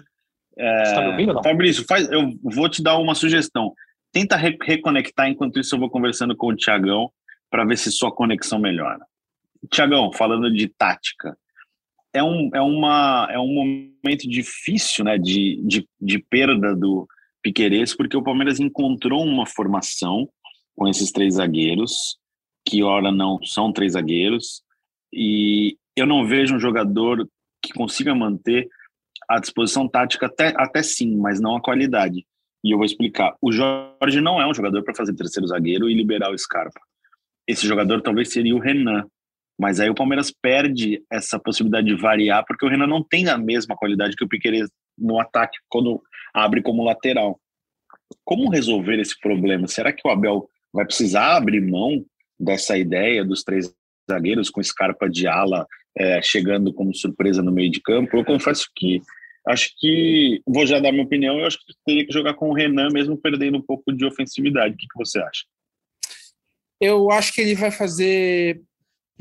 é, 0.57 0.93
tá 0.93 1.07
ouvindo, 1.09 1.33
não? 1.33 1.43
Fabrício, 1.43 1.85
faz, 1.85 2.09
eu 2.09 2.31
vou 2.41 2.69
te 2.69 2.81
dar 2.81 2.97
uma 2.97 3.15
sugestão. 3.15 3.73
Tenta 4.13 4.37
re 4.37 4.57
reconectar, 4.63 5.27
enquanto 5.27 5.59
isso 5.59 5.75
eu 5.75 5.79
vou 5.79 5.89
conversando 5.89 6.35
com 6.37 6.47
o 6.47 6.55
Tiagão 6.55 7.11
para 7.49 7.65
ver 7.65 7.77
se 7.77 7.91
sua 7.91 8.11
conexão 8.11 8.57
melhora. 8.57 9.05
Tiagão, 9.67 10.11
falando 10.11 10.51
de 10.51 10.67
tática, 10.67 11.37
é 12.13 12.23
um, 12.23 12.49
é 12.53 12.61
uma, 12.61 13.27
é 13.31 13.39
um 13.39 13.53
momento 13.53 14.27
difícil 14.27 15.05
né, 15.05 15.17
de, 15.17 15.61
de, 15.65 15.87
de 15.99 16.19
perda 16.19 16.75
do 16.75 17.07
Piqueires, 17.41 17.95
porque 17.95 18.17
o 18.17 18.23
Palmeiras 18.23 18.59
encontrou 18.59 19.23
uma 19.23 19.45
formação 19.45 20.27
com 20.75 20.87
esses 20.87 21.11
três 21.11 21.35
zagueiros, 21.35 22.17
que 22.65 22.83
ora 22.83 23.11
não 23.11 23.39
são 23.43 23.71
três 23.71 23.93
zagueiros, 23.93 24.61
e 25.11 25.77
eu 25.95 26.05
não 26.05 26.27
vejo 26.27 26.55
um 26.55 26.59
jogador 26.59 27.27
que 27.61 27.73
consiga 27.73 28.13
manter 28.13 28.67
a 29.27 29.39
disposição 29.39 29.87
tática 29.87 30.27
até, 30.27 30.53
até 30.55 30.83
sim, 30.83 31.17
mas 31.17 31.39
não 31.39 31.55
a 31.55 31.61
qualidade. 31.61 32.25
E 32.63 32.71
eu 32.71 32.77
vou 32.77 32.85
explicar. 32.85 33.35
O 33.41 33.51
Jorge 33.51 34.21
não 34.21 34.41
é 34.41 34.47
um 34.47 34.53
jogador 34.53 34.83
para 34.83 34.95
fazer 34.95 35.15
terceiro 35.15 35.47
zagueiro 35.47 35.89
e 35.89 35.93
liberar 35.93 36.31
o 36.31 36.37
Scarpa. 36.37 36.79
Esse 37.47 37.67
jogador 37.67 38.01
talvez 38.01 38.31
seria 38.31 38.55
o 38.55 38.59
Renan. 38.59 39.05
Mas 39.57 39.79
aí 39.79 39.89
o 39.89 39.95
Palmeiras 39.95 40.31
perde 40.31 41.03
essa 41.11 41.39
possibilidade 41.39 41.87
de 41.87 41.95
variar, 41.95 42.45
porque 42.45 42.65
o 42.65 42.69
Renan 42.69 42.87
não 42.87 43.03
tem 43.03 43.27
a 43.27 43.37
mesma 43.37 43.75
qualidade 43.75 44.15
que 44.15 44.23
o 44.23 44.27
Piqueires 44.27 44.69
no 44.97 45.19
ataque, 45.19 45.57
quando 45.67 46.01
abre 46.33 46.61
como 46.61 46.83
lateral. 46.83 47.39
Como 48.23 48.49
resolver 48.49 48.99
esse 48.99 49.19
problema? 49.19 49.67
Será 49.67 49.91
que 49.91 50.07
o 50.07 50.11
Abel 50.11 50.47
vai 50.71 50.85
precisar 50.85 51.35
abrir 51.35 51.61
mão 51.61 52.05
dessa 52.39 52.77
ideia 52.77 53.25
dos 53.25 53.43
três 53.43 53.73
zagueiros 54.09 54.49
com 54.49 54.63
Scarpa 54.63 55.09
de 55.09 55.27
ala 55.27 55.65
é, 55.97 56.21
chegando 56.21 56.71
como 56.71 56.93
surpresa 56.93 57.41
no 57.41 57.51
meio 57.51 57.71
de 57.71 57.81
campo? 57.81 58.15
Eu 58.15 58.25
confesso 58.25 58.69
que 58.75 59.01
acho 59.47 59.71
que 59.77 60.41
vou 60.45 60.65
já 60.67 60.79
dar 60.79 60.91
minha 60.91 61.03
opinião. 61.03 61.39
Eu 61.39 61.47
acho 61.47 61.57
que 61.57 61.73
teria 61.85 62.05
que 62.05 62.13
jogar 62.13 62.35
com 62.35 62.49
o 62.49 62.53
Renan, 62.53 62.89
mesmo 62.91 63.17
perdendo 63.17 63.57
um 63.57 63.61
pouco 63.61 63.91
de 63.91 64.05
ofensividade. 64.05 64.75
O 64.75 64.77
que, 64.77 64.87
que 64.87 64.97
você 64.97 65.19
acha? 65.19 65.43
Eu 66.79 67.09
acho 67.11 67.33
que 67.33 67.41
ele 67.41 67.55
vai 67.55 67.71
fazer 67.71 68.61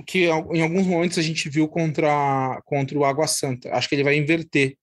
que 0.05 0.25
em 0.25 0.63
alguns 0.63 0.87
momentos 0.87 1.19
a 1.19 1.23
gente 1.23 1.49
viu 1.49 1.69
contra, 1.69 2.61
contra 2.65 2.99
o 2.99 3.05
Água 3.05 3.27
Santa. 3.27 3.73
Acho 3.73 3.89
que 3.89 3.95
ele 3.95 4.05
vai 4.05 4.17
inverter. 4.17 4.77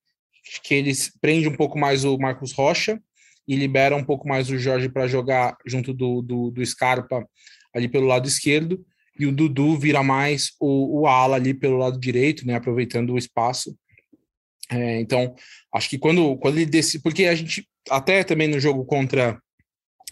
Que 0.63 0.75
ele 0.75 0.91
prende 1.21 1.47
um 1.47 1.55
pouco 1.55 1.77
mais 1.77 2.03
o 2.03 2.17
Marcos 2.17 2.51
Rocha 2.51 2.99
e 3.47 3.55
libera 3.55 3.95
um 3.95 4.03
pouco 4.03 4.27
mais 4.27 4.49
o 4.49 4.57
Jorge 4.57 4.89
para 4.89 5.07
jogar 5.07 5.55
junto 5.65 5.93
do, 5.93 6.21
do, 6.21 6.51
do, 6.51 6.65
Scarpa 6.65 7.27
ali 7.73 7.87
pelo 7.87 8.07
lado 8.07 8.27
esquerdo. 8.27 8.83
E 9.19 9.25
o 9.25 9.31
Dudu 9.31 9.77
vira 9.77 10.01
mais 10.01 10.51
o, 10.59 11.01
o 11.01 11.07
ala 11.07 11.35
ali 11.35 11.53
pelo 11.53 11.77
lado 11.77 11.99
direito, 11.99 12.47
né, 12.47 12.55
aproveitando 12.55 13.13
o 13.13 13.17
espaço. 13.17 13.77
É, 14.69 14.99
então, 14.99 15.35
acho 15.73 15.89
que 15.89 15.99
quando, 15.99 16.35
quando 16.37 16.57
ele 16.57 16.65
desce, 16.65 17.01
porque 17.01 17.25
a 17.25 17.35
gente, 17.35 17.67
até 17.89 18.23
também 18.23 18.47
no 18.47 18.59
jogo 18.59 18.85
contra 18.85 19.39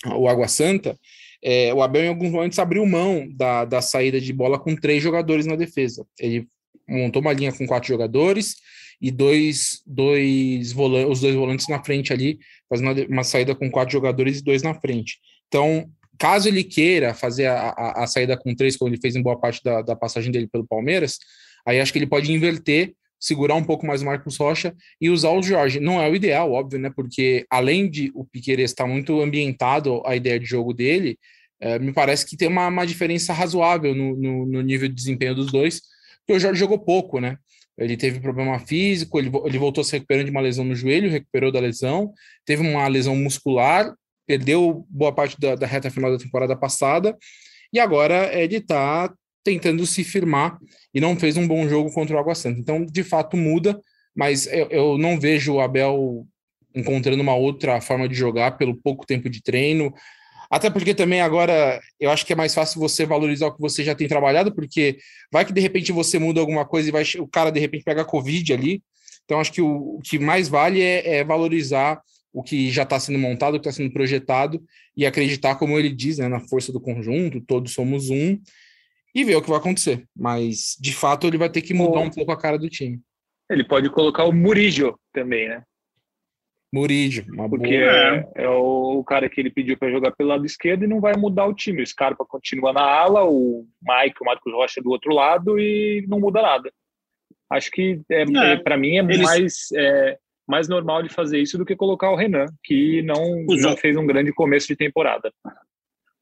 o 0.05 0.27
Água 0.27 0.47
Santa, 0.47 0.97
é, 1.43 1.73
o 1.73 1.81
Abel 1.81 2.03
em 2.03 2.09
alguns 2.09 2.31
momentos 2.31 2.59
abriu 2.59 2.85
mão 2.85 3.27
da, 3.31 3.65
da 3.65 3.81
saída 3.81 4.21
de 4.21 4.31
bola 4.31 4.59
com 4.59 4.75
três 4.75 5.01
jogadores 5.01 5.45
na 5.45 5.55
defesa. 5.55 6.05
Ele 6.19 6.47
montou 6.87 7.21
uma 7.21 7.33
linha 7.33 7.51
com 7.51 7.65
quatro 7.65 7.87
jogadores 7.87 8.55
e 9.01 9.09
dois, 9.09 9.81
dois 9.85 10.75
os 11.09 11.21
dois 11.21 11.35
volantes 11.35 11.67
na 11.67 11.83
frente 11.83 12.13
ali, 12.13 12.39
fazendo 12.69 13.05
uma 13.09 13.23
saída 13.23 13.55
com 13.55 13.71
quatro 13.71 13.91
jogadores 13.91 14.39
e 14.39 14.43
dois 14.43 14.61
na 14.61 14.75
frente. 14.75 15.19
Então, 15.47 15.89
caso 16.19 16.47
ele 16.47 16.63
queira 16.63 17.13
fazer 17.13 17.47
a, 17.47 17.69
a, 17.69 18.03
a 18.03 18.07
saída 18.07 18.37
com 18.37 18.53
três, 18.53 18.77
como 18.77 18.89
ele 18.89 19.01
fez 19.01 19.15
em 19.15 19.23
boa 19.23 19.39
parte 19.39 19.63
da, 19.63 19.81
da 19.81 19.95
passagem 19.95 20.31
dele 20.31 20.47
pelo 20.47 20.67
Palmeiras, 20.67 21.17
aí 21.65 21.79
acho 21.79 21.91
que 21.91 21.97
ele 21.97 22.07
pode 22.07 22.31
inverter 22.31 22.93
segurar 23.21 23.53
um 23.53 23.63
pouco 23.63 23.85
mais 23.85 24.01
o 24.01 24.05
Marcos 24.05 24.35
Rocha 24.35 24.75
e 24.99 25.11
usar 25.11 25.29
o 25.29 25.43
Jorge. 25.43 25.79
Não 25.79 26.01
é 26.01 26.09
o 26.09 26.15
ideal, 26.15 26.51
óbvio, 26.51 26.79
né? 26.79 26.91
Porque 26.93 27.45
além 27.49 27.87
de 27.87 28.11
o 28.15 28.25
Piqueires 28.25 28.71
estar 28.71 28.87
muito 28.87 29.21
ambientado 29.21 30.01
a 30.05 30.15
ideia 30.15 30.39
de 30.39 30.45
jogo 30.45 30.73
dele, 30.73 31.19
é, 31.59 31.77
me 31.77 31.93
parece 31.93 32.25
que 32.25 32.35
tem 32.35 32.47
uma, 32.47 32.67
uma 32.67 32.87
diferença 32.87 33.31
razoável 33.31 33.93
no, 33.93 34.15
no, 34.17 34.45
no, 34.47 34.61
nível 34.61 34.89
de 34.89 34.95
desempenho 34.95 35.35
dos 35.35 35.51
dois, 35.51 35.81
porque 36.19 36.33
o 36.33 36.39
Jorge 36.39 36.59
jogou 36.59 36.79
pouco, 36.79 37.19
né? 37.19 37.37
Ele 37.77 37.95
teve 37.95 38.19
problema 38.19 38.57
físico, 38.59 39.19
ele, 39.19 39.31
ele 39.45 39.59
voltou 39.59 39.83
se 39.83 39.91
recuperando 39.93 40.25
de 40.25 40.31
uma 40.31 40.41
lesão 40.41 40.65
no 40.65 40.75
joelho, 40.75 41.09
recuperou 41.09 41.51
da 41.51 41.59
lesão, 41.59 42.11
teve 42.43 42.63
uma 42.63 42.87
lesão 42.87 43.15
muscular, 43.15 43.93
perdeu 44.25 44.85
boa 44.89 45.13
parte 45.13 45.39
da, 45.39 45.55
da 45.55 45.67
reta 45.67 45.91
final 45.91 46.11
da 46.11 46.17
temporada 46.17 46.55
passada, 46.55 47.15
e 47.71 47.79
agora 47.79 48.33
ele 48.33 48.57
está 48.57 49.13
tentando 49.43 49.85
se 49.85 50.03
firmar 50.03 50.57
e 50.93 51.01
não 51.01 51.15
fez 51.15 51.37
um 51.37 51.47
bom 51.47 51.67
jogo 51.67 51.91
contra 51.91 52.15
o 52.15 52.19
Água 52.19 52.35
Santa. 52.35 52.59
Então, 52.59 52.85
de 52.85 53.03
fato, 53.03 53.35
muda, 53.35 53.79
mas 54.15 54.47
eu, 54.47 54.67
eu 54.69 54.97
não 54.97 55.19
vejo 55.19 55.53
o 55.53 55.61
Abel 55.61 56.25
encontrando 56.75 57.21
uma 57.21 57.35
outra 57.35 57.81
forma 57.81 58.07
de 58.07 58.15
jogar 58.15 58.57
pelo 58.57 58.75
pouco 58.75 59.05
tempo 59.05 59.29
de 59.29 59.41
treino. 59.41 59.93
Até 60.49 60.69
porque 60.69 60.93
também 60.93 61.21
agora 61.21 61.79
eu 61.99 62.11
acho 62.11 62.25
que 62.25 62.33
é 62.33 62.35
mais 62.35 62.53
fácil 62.53 62.79
você 62.79 63.05
valorizar 63.05 63.47
o 63.47 63.53
que 63.53 63.61
você 63.61 63.83
já 63.83 63.95
tem 63.95 64.07
trabalhado, 64.07 64.53
porque 64.53 64.97
vai 65.31 65.45
que 65.45 65.53
de 65.53 65.61
repente 65.61 65.91
você 65.91 66.19
muda 66.19 66.41
alguma 66.41 66.65
coisa 66.65 66.89
e 66.89 66.91
vai, 66.91 67.03
o 67.19 67.27
cara 67.27 67.51
de 67.51 67.59
repente 67.59 67.85
pega 67.85 68.03
Covid 68.03 68.53
ali. 68.53 68.83
Então 69.23 69.39
acho 69.39 69.51
que 69.51 69.61
o, 69.61 69.95
o 69.95 69.99
que 70.03 70.19
mais 70.19 70.49
vale 70.49 70.81
é, 70.81 71.19
é 71.19 71.23
valorizar 71.23 72.01
o 72.33 72.43
que 72.43 72.69
já 72.69 72.83
está 72.83 72.99
sendo 72.99 73.19
montado, 73.19 73.55
o 73.55 73.59
que 73.59 73.67
está 73.67 73.71
sendo 73.71 73.91
projetado 73.93 74.61
e 74.95 75.05
acreditar, 75.05 75.55
como 75.55 75.77
ele 75.77 75.89
diz, 75.89 76.17
né, 76.17 76.27
na 76.27 76.39
força 76.39 76.71
do 76.71 76.79
conjunto, 76.79 77.41
todos 77.41 77.73
somos 77.73 78.09
um, 78.09 78.37
e 79.13 79.23
ver 79.23 79.35
o 79.35 79.41
que 79.41 79.49
vai 79.49 79.59
acontecer. 79.59 80.05
Mas, 80.15 80.77
de 80.79 80.93
fato, 80.93 81.27
ele 81.27 81.37
vai 81.37 81.49
ter 81.49 81.61
que 81.61 81.73
mudar 81.73 81.99
um 81.99 82.09
pouco 82.09 82.31
a 82.31 82.37
cara 82.37 82.57
do 82.57 82.69
time. 82.69 82.99
Ele 83.49 83.63
pode 83.63 83.89
colocar 83.89 84.23
o 84.25 84.31
Murillo 84.31 84.97
também, 85.13 85.49
né? 85.49 85.63
Murillo, 86.73 87.25
uma 87.33 87.49
Porque 87.49 87.79
boa. 87.79 87.91
É, 87.91 88.31
é 88.35 88.49
o 88.49 89.03
cara 89.03 89.29
que 89.29 89.41
ele 89.41 89.49
pediu 89.49 89.77
para 89.77 89.91
jogar 89.91 90.11
pelo 90.11 90.29
lado 90.29 90.45
esquerdo 90.45 90.85
e 90.85 90.87
não 90.87 91.01
vai 91.01 91.17
mudar 91.17 91.45
o 91.45 91.53
time. 91.53 91.83
O 91.83 91.87
Scarpa 91.87 92.25
continua 92.25 92.71
na 92.71 92.81
ala, 92.81 93.25
o 93.25 93.67
Mike, 93.81 94.21
o 94.21 94.25
Marcos 94.25 94.53
Rocha 94.53 94.81
do 94.81 94.89
outro 94.89 95.13
lado 95.13 95.59
e 95.59 96.05
não 96.07 96.19
muda 96.19 96.41
nada. 96.41 96.71
Acho 97.51 97.69
que 97.71 97.99
é, 98.09 98.21
é 98.21 98.57
para 98.57 98.77
mim 98.77 98.95
é 98.95 98.99
Eles... 98.99 99.19
mais 99.19 99.67
é, 99.75 100.17
mais 100.47 100.69
normal 100.69 101.03
de 101.03 101.09
fazer 101.09 101.39
isso 101.39 101.57
do 101.57 101.65
que 101.65 101.75
colocar 101.75 102.09
o 102.09 102.15
Renan, 102.15 102.45
que 102.63 103.01
não, 103.01 103.43
não 103.45 103.75
fez 103.75 103.97
um 103.97 104.07
grande 104.07 104.31
começo 104.31 104.67
de 104.67 104.77
temporada 104.77 105.29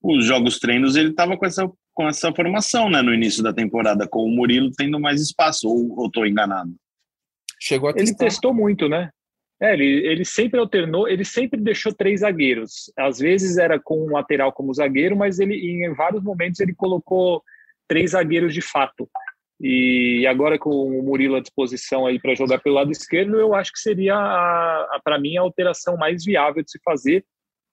os 0.01 0.25
jogos 0.25 0.59
treinos 0.59 0.95
ele 0.95 1.09
estava 1.09 1.37
com 1.37 1.45
essa, 1.45 1.69
com 1.99 2.07
essa 2.07 2.31
formação, 2.33 2.89
né, 2.89 3.01
no 3.01 3.13
início 3.13 3.43
da 3.43 3.51
temporada, 3.51 4.07
com 4.07 4.23
o 4.23 4.29
Murilo 4.29 4.71
tendo 4.71 4.97
mais 4.97 5.19
espaço, 5.19 5.67
ou 5.67 6.05
estou 6.05 6.25
enganado? 6.25 6.73
Chegou 7.59 7.89
a 7.89 7.93
Ele 7.93 8.15
testou 8.15 8.53
muito, 8.53 8.87
né? 8.87 9.09
É, 9.61 9.73
ele, 9.73 10.07
ele 10.07 10.23
sempre 10.23 10.61
alternou, 10.61 11.09
ele 11.09 11.25
sempre 11.25 11.59
deixou 11.59 11.93
três 11.93 12.21
zagueiros. 12.21 12.89
Às 12.97 13.19
vezes 13.19 13.57
era 13.57 13.77
com 13.77 14.05
um 14.05 14.13
lateral 14.13 14.53
como 14.53 14.73
zagueiro, 14.73 15.17
mas 15.17 15.41
ele 15.41 15.55
em 15.55 15.93
vários 15.93 16.23
momentos 16.23 16.61
ele 16.61 16.73
colocou 16.73 17.43
três 17.85 18.11
zagueiros 18.11 18.53
de 18.53 18.61
fato. 18.61 19.05
E 19.59 20.25
agora 20.25 20.57
com 20.57 20.69
o 20.69 21.03
Murilo 21.03 21.35
à 21.35 21.41
disposição 21.41 22.05
aí 22.05 22.17
para 22.17 22.33
jogar 22.33 22.59
pelo 22.59 22.75
lado 22.75 22.93
esquerdo, 22.93 23.37
eu 23.37 23.53
acho 23.53 23.73
que 23.73 23.79
seria 23.79 24.15
para 25.03 25.19
mim 25.19 25.35
a 25.35 25.41
alteração 25.41 25.97
mais 25.97 26.23
viável 26.23 26.63
de 26.63 26.71
se 26.71 26.79
fazer 26.81 27.25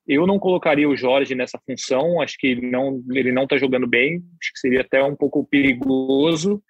eu 0.06 0.26
não 0.26 0.38
colocaria 0.38 0.88
o 0.88 0.96
Jorge 0.96 1.34
nessa 1.34 1.58
função, 1.66 2.20
acho 2.20 2.36
que 2.38 2.54
não 2.54 3.02
ele 3.10 3.32
não 3.32 3.44
está 3.44 3.56
jogando 3.56 3.86
bem, 3.86 4.22
acho 4.40 4.52
que 4.52 4.60
seria 4.60 4.82
até 4.82 5.02
um 5.02 5.16
pouco 5.16 5.44
perigoso, 5.44 6.62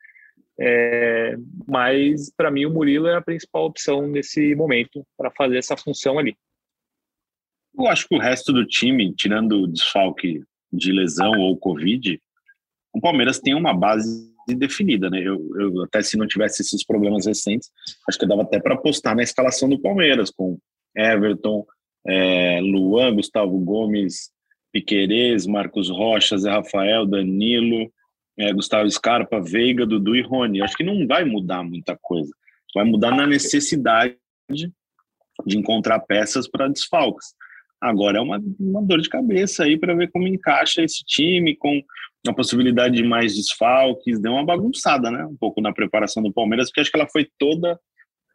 é, 0.59 1.37
mas 1.69 2.33
para 2.35 2.51
mim 2.51 2.65
o 2.65 2.71
Murilo 2.71 3.07
é 3.07 3.17
a 3.17 3.23
principal 3.23 3.67
opção 3.67 4.07
nesse 4.07 4.55
momento 4.55 5.07
para 5.17 5.31
fazer 5.31 5.59
essa 5.59 5.77
função 5.77 6.19
ali. 6.19 6.35
Eu 7.79 7.87
acho 7.89 8.09
que 8.09 8.15
o 8.15 8.19
resto 8.19 8.53
do 8.55 8.67
time, 8.67 9.15
tirando 9.15 9.63
o 9.63 9.67
desfalque 9.69 10.43
de 10.73 10.93
lesão 10.93 11.33
ou 11.39 11.59
Covid, 11.59 12.19
o 12.95 13.01
Palmeiras 13.01 13.39
tem 13.39 13.55
uma 13.55 13.75
base 13.75 14.35
definida, 14.57 15.11
né? 15.11 15.21
Eu, 15.21 15.47
eu 15.61 15.83
até 15.83 16.01
se 16.03 16.17
não 16.17 16.27
tivesse 16.27 16.63
esses 16.63 16.85
problemas 16.85 17.27
recentes, 17.27 17.71
acho 18.09 18.19
que 18.19 18.27
dava 18.27 18.43
até 18.43 18.59
para 18.59 18.75
apostar 18.75 19.15
na 19.15 19.23
escalação 19.23 19.69
do 19.69 19.79
Palmeiras 19.79 20.31
com 20.31 20.59
Everton, 20.97 21.67
é, 22.07 22.61
Luan, 22.61 23.15
Gustavo 23.15 23.59
Gomes, 23.59 24.31
Piquerez, 24.73 25.47
Marcos 25.47 25.89
Rocha, 25.89 26.37
Zé 26.39 26.51
Rafael, 26.51 27.07
Danilo, 27.07 27.91
é, 28.39 28.53
Gustavo 28.53 28.91
Scarpa, 28.91 29.41
Veiga, 29.41 29.87
Dudu 29.87 30.15
e 30.15 30.23
Rony. 30.23 30.63
Acho 30.63 30.77
que 30.77 30.85
não 30.85 31.07
vai 31.07 31.25
mudar 31.25 31.63
muita 31.63 31.99
coisa. 32.01 32.31
Vai 32.75 32.85
mudar 32.85 33.11
na 33.11 33.27
necessidade 33.27 34.17
de 34.51 35.59
encontrar 35.59 36.01
peças 36.01 36.49
para 36.49 36.69
desfalques. 36.69 37.35
Agora 37.81 38.19
é 38.19 38.21
uma, 38.21 38.43
uma 38.59 38.83
dor 38.83 39.01
de 39.01 39.09
cabeça 39.09 39.65
aí 39.65 39.79
para 39.79 39.95
ver 39.95 40.11
como 40.11 40.29
encaixa 40.29 40.83
esse 40.83 41.05
time 41.05 41.57
com 41.57 41.83
a 42.27 42.35
possibilidade 42.35 42.97
de 42.97 43.03
mais 43.03 43.35
desfalques. 43.35 44.21
Deu 44.21 44.33
uma 44.33 44.45
bagunçada, 44.45 45.11
né? 45.11 45.25
Um 45.25 45.37
pouco 45.37 45.61
na 45.61 45.73
preparação 45.73 46.23
do 46.23 46.33
Palmeiras, 46.33 46.69
porque 46.69 46.81
acho 46.81 46.91
que 46.91 46.99
ela 46.99 47.09
foi 47.09 47.29
toda 47.39 47.79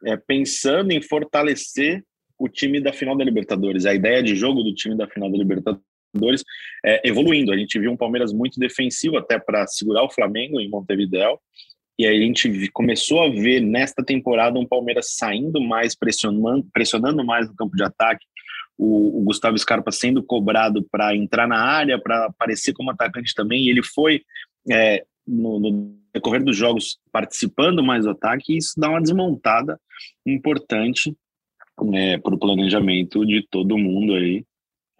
é, 0.04 0.16
pensando 0.16 0.92
em 0.92 1.02
fortalecer 1.02 2.04
o 2.42 2.48
time 2.48 2.80
da 2.80 2.92
final 2.92 3.16
da 3.16 3.22
Libertadores, 3.22 3.86
a 3.86 3.94
ideia 3.94 4.20
de 4.20 4.34
jogo 4.34 4.64
do 4.64 4.74
time 4.74 4.96
da 4.96 5.06
final 5.06 5.30
da 5.30 5.38
Libertadores 5.38 6.42
é, 6.84 7.08
evoluindo. 7.08 7.52
A 7.52 7.56
gente 7.56 7.78
viu 7.78 7.92
um 7.92 7.96
Palmeiras 7.96 8.32
muito 8.32 8.58
defensivo 8.58 9.16
até 9.16 9.38
para 9.38 9.64
segurar 9.68 10.02
o 10.02 10.10
Flamengo 10.10 10.60
em 10.60 10.68
Montevideo. 10.68 11.38
E 11.96 12.04
aí 12.04 12.18
a 12.18 12.26
gente 12.26 12.68
começou 12.72 13.22
a 13.22 13.28
ver 13.28 13.60
nesta 13.60 14.02
temporada 14.04 14.58
um 14.58 14.66
Palmeiras 14.66 15.14
saindo 15.16 15.60
mais, 15.60 15.94
pressionando, 15.94 16.66
pressionando 16.72 17.24
mais 17.24 17.46
no 17.46 17.54
campo 17.54 17.76
de 17.76 17.84
ataque. 17.84 18.26
O, 18.76 19.20
o 19.20 19.22
Gustavo 19.22 19.56
Scarpa 19.56 19.92
sendo 19.92 20.20
cobrado 20.20 20.84
para 20.90 21.14
entrar 21.14 21.46
na 21.46 21.60
área, 21.60 21.96
para 21.96 22.26
aparecer 22.26 22.72
como 22.72 22.90
atacante 22.90 23.34
também. 23.36 23.66
E 23.66 23.70
ele 23.70 23.84
foi, 23.84 24.22
é, 24.68 25.04
no, 25.24 25.60
no 25.60 25.96
decorrer 26.12 26.42
dos 26.42 26.56
jogos 26.56 26.98
participando 27.12 27.84
mais 27.84 28.04
do 28.04 28.10
ataque, 28.10 28.52
e 28.52 28.56
isso 28.56 28.72
dá 28.76 28.90
uma 28.90 29.00
desmontada 29.00 29.78
importante 30.26 31.14
né, 31.80 32.18
para 32.18 32.34
o 32.34 32.38
planejamento 32.38 33.24
de 33.24 33.46
todo 33.50 33.78
mundo 33.78 34.14
aí. 34.14 34.44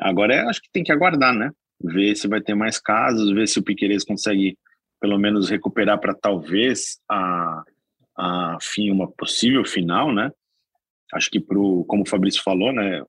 Agora, 0.00 0.35
é, 0.35 0.41
acho 0.41 0.61
que 0.61 0.71
tem 0.73 0.83
que 0.83 0.93
aguardar, 0.93 1.35
né? 1.35 1.50
Ver 1.83 2.17
se 2.17 2.29
vai 2.29 2.41
ter 2.41 2.55
mais 2.55 2.79
casos, 2.79 3.33
ver 3.33 3.47
se 3.47 3.59
o 3.59 3.62
Piqueires 3.62 4.05
consegue 4.05 4.57
pelo 5.00 5.19
menos 5.19 5.50
recuperar 5.50 5.99
para 5.99 6.14
talvez 6.14 7.00
a, 7.09 7.64
a 8.17 8.59
fim 8.61 8.91
uma 8.91 9.11
possível 9.11 9.64
final, 9.64 10.12
né? 10.12 10.31
Acho 11.12 11.29
que 11.31 11.41
pro, 11.41 11.85
como 11.87 12.02
o 12.05 12.09
Fabrício 12.09 12.43
falou, 12.43 12.73
né? 12.73 13.02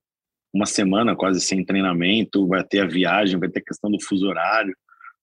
Uma 0.52 0.66
semana 0.66 1.16
quase 1.16 1.40
sem 1.40 1.64
treinamento, 1.64 2.48
vai 2.48 2.64
ter 2.64 2.80
a 2.80 2.88
viagem, 2.88 3.40
vai 3.40 3.50
ter 3.50 3.60
a 3.60 3.64
questão 3.64 3.90
do 3.90 4.02
fuso 4.04 4.28
horário, 4.28 4.76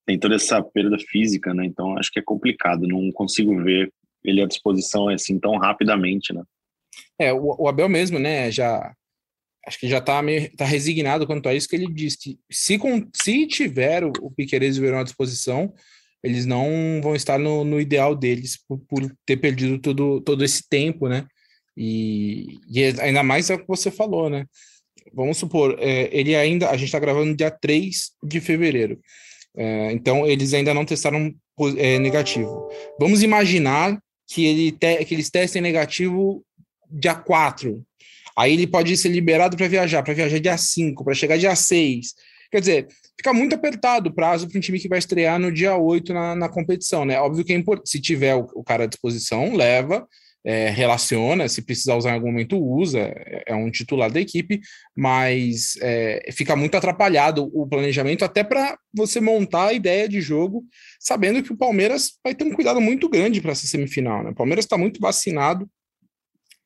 tem 0.05 0.19
toda 0.19 0.35
essa 0.35 0.61
perda 0.61 0.97
física, 0.97 1.53
né? 1.53 1.65
Então 1.65 1.97
acho 1.97 2.11
que 2.11 2.19
é 2.19 2.23
complicado, 2.23 2.87
não 2.87 3.11
consigo 3.11 3.61
ver 3.61 3.91
ele 4.23 4.41
à 4.41 4.47
disposição 4.47 5.09
assim 5.09 5.39
tão 5.39 5.57
rapidamente, 5.57 6.33
né? 6.33 6.43
É, 7.21 7.33
o, 7.33 7.55
o 7.59 7.67
Abel 7.67 7.87
mesmo, 7.87 8.17
né, 8.17 8.51
já 8.51 8.93
acho 9.65 9.79
que 9.79 9.87
já 9.87 9.99
está 9.99 10.21
tá 10.57 10.65
resignado 10.65 11.27
quanto 11.27 11.47
a 11.47 11.53
isso, 11.53 11.67
que 11.67 11.75
ele 11.75 11.91
diz 11.91 12.15
que 12.15 12.39
se, 12.51 12.79
se 13.13 13.47
tiver 13.47 14.03
o, 14.03 14.11
o 14.21 14.31
Piqueires 14.31 14.75
e 14.75 14.79
o 14.79 14.81
Verão 14.81 14.99
à 14.99 15.03
disposição, 15.03 15.73
eles 16.23 16.45
não 16.45 16.67
vão 17.01 17.15
estar 17.15 17.39
no, 17.39 17.63
no 17.63 17.79
ideal 17.79 18.15
deles 18.15 18.57
por, 18.67 18.79
por, 18.87 19.15
ter 19.25 19.37
perdido 19.37 19.79
todo, 19.79 20.21
todo 20.21 20.43
esse 20.43 20.67
tempo, 20.67 21.07
né? 21.07 21.25
E, 21.75 22.59
e 22.69 22.81
é 22.81 23.01
ainda 23.01 23.23
mais 23.23 23.49
é 23.49 23.55
o 23.55 23.59
que 23.59 23.67
você 23.67 23.89
falou, 23.89 24.29
né? 24.29 24.45
Vamos 25.13 25.37
supor, 25.37 25.77
é, 25.79 26.09
ele 26.11 26.35
ainda, 26.35 26.69
a 26.69 26.77
gente 26.77 26.85
está 26.85 26.99
gravando 26.99 27.35
dia 27.35 27.51
3 27.51 28.11
de 28.23 28.39
fevereiro, 28.39 28.99
é, 29.57 29.91
então 29.91 30.25
eles 30.27 30.53
ainda 30.53 30.73
não 30.73 30.85
testaram 30.85 31.33
é, 31.77 31.99
negativo. 31.99 32.69
Vamos 32.99 33.23
imaginar 33.23 33.99
que, 34.27 34.45
ele 34.45 34.71
te, 34.71 35.03
que 35.05 35.13
eles 35.13 35.29
testem 35.29 35.61
negativo 35.61 36.45
dia 36.91 37.15
4. 37.15 37.83
Aí 38.37 38.53
ele 38.53 38.67
pode 38.67 38.95
ser 38.97 39.09
liberado 39.09 39.57
para 39.57 39.67
viajar, 39.67 40.03
para 40.03 40.13
viajar 40.13 40.39
dia 40.39 40.57
5, 40.57 41.03
para 41.03 41.13
chegar 41.13 41.37
dia 41.37 41.55
6. 41.55 42.13
Quer 42.51 42.59
dizer, 42.59 42.87
fica 43.17 43.33
muito 43.33 43.55
apertado 43.55 44.09
o 44.09 44.13
prazo 44.13 44.47
para 44.47 44.57
um 44.57 44.61
time 44.61 44.79
que 44.79 44.89
vai 44.89 44.99
estrear 44.99 45.39
no 45.39 45.51
dia 45.51 45.75
8 45.75 46.13
na, 46.13 46.35
na 46.35 46.49
competição, 46.49 47.05
né? 47.05 47.19
Óbvio 47.19 47.45
que 47.45 47.53
é 47.53 47.55
importante, 47.55 47.89
se 47.89 48.01
tiver 48.01 48.35
o, 48.35 48.47
o, 48.55 48.63
cara 48.63 48.83
à 48.83 48.87
disposição, 48.87 49.55
leva, 49.55 50.05
é, 50.43 50.69
relaciona, 50.69 51.47
se 51.47 51.61
precisar 51.61 51.95
usar 51.95 52.11
em 52.11 52.13
algum 52.15 52.27
momento, 52.27 52.57
usa, 52.57 52.99
é, 52.99 53.43
é 53.47 53.55
um 53.55 53.71
titular 53.71 54.11
da 54.11 54.19
equipe, 54.19 54.59
mas 54.95 55.77
é, 55.81 56.29
fica 56.33 56.55
muito 56.55 56.75
atrapalhado 56.75 57.49
o 57.53 57.67
planejamento, 57.67 58.25
até 58.25 58.43
para 58.43 58.77
você 58.93 59.21
montar 59.21 59.67
a 59.67 59.73
ideia 59.73 60.09
de 60.09 60.19
jogo, 60.19 60.65
sabendo 60.99 61.41
que 61.43 61.53
o 61.53 61.57
Palmeiras 61.57 62.13
vai 62.23 62.35
ter 62.35 62.43
um 62.43 62.53
cuidado 62.53 62.81
muito 62.81 63.07
grande 63.07 63.39
para 63.39 63.51
essa 63.51 63.67
semifinal, 63.67 64.23
né? 64.23 64.31
O 64.31 64.35
Palmeiras 64.35 64.65
está 64.65 64.77
muito 64.77 64.99
vacinado, 64.99 65.69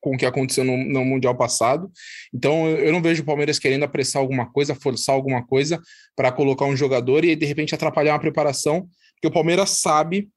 com 0.06 0.14
o 0.14 0.18
que 0.18 0.26
aconteceu 0.28 0.64
no, 0.64 0.78
no 0.78 1.04
Mundial 1.04 1.36
passado. 1.36 1.92
Então, 2.32 2.70
eu, 2.70 2.94
não 2.94 3.02
vejo 3.02 3.24
o 3.24 3.26
Palmeiras 3.26 3.58
querendo 3.58 3.82
apressar 3.82 4.22
alguma 4.22 4.46
coisa, 4.46 4.76
forçar 4.76 5.16
alguma 5.16 5.44
coisa 5.44 5.82
para 6.16 6.32
colocar 6.32 6.66
um 6.66 6.78
jogador 6.78 7.26
e, 7.26 7.36
de 7.36 7.44
repente, 7.44 7.74
atrapalhar 7.74 8.14
uma 8.14 8.20
preparação, 8.20 8.88
porque 9.16 9.26
o 9.26 9.32
Palmeiras 9.32 9.72
sabe 9.72 10.30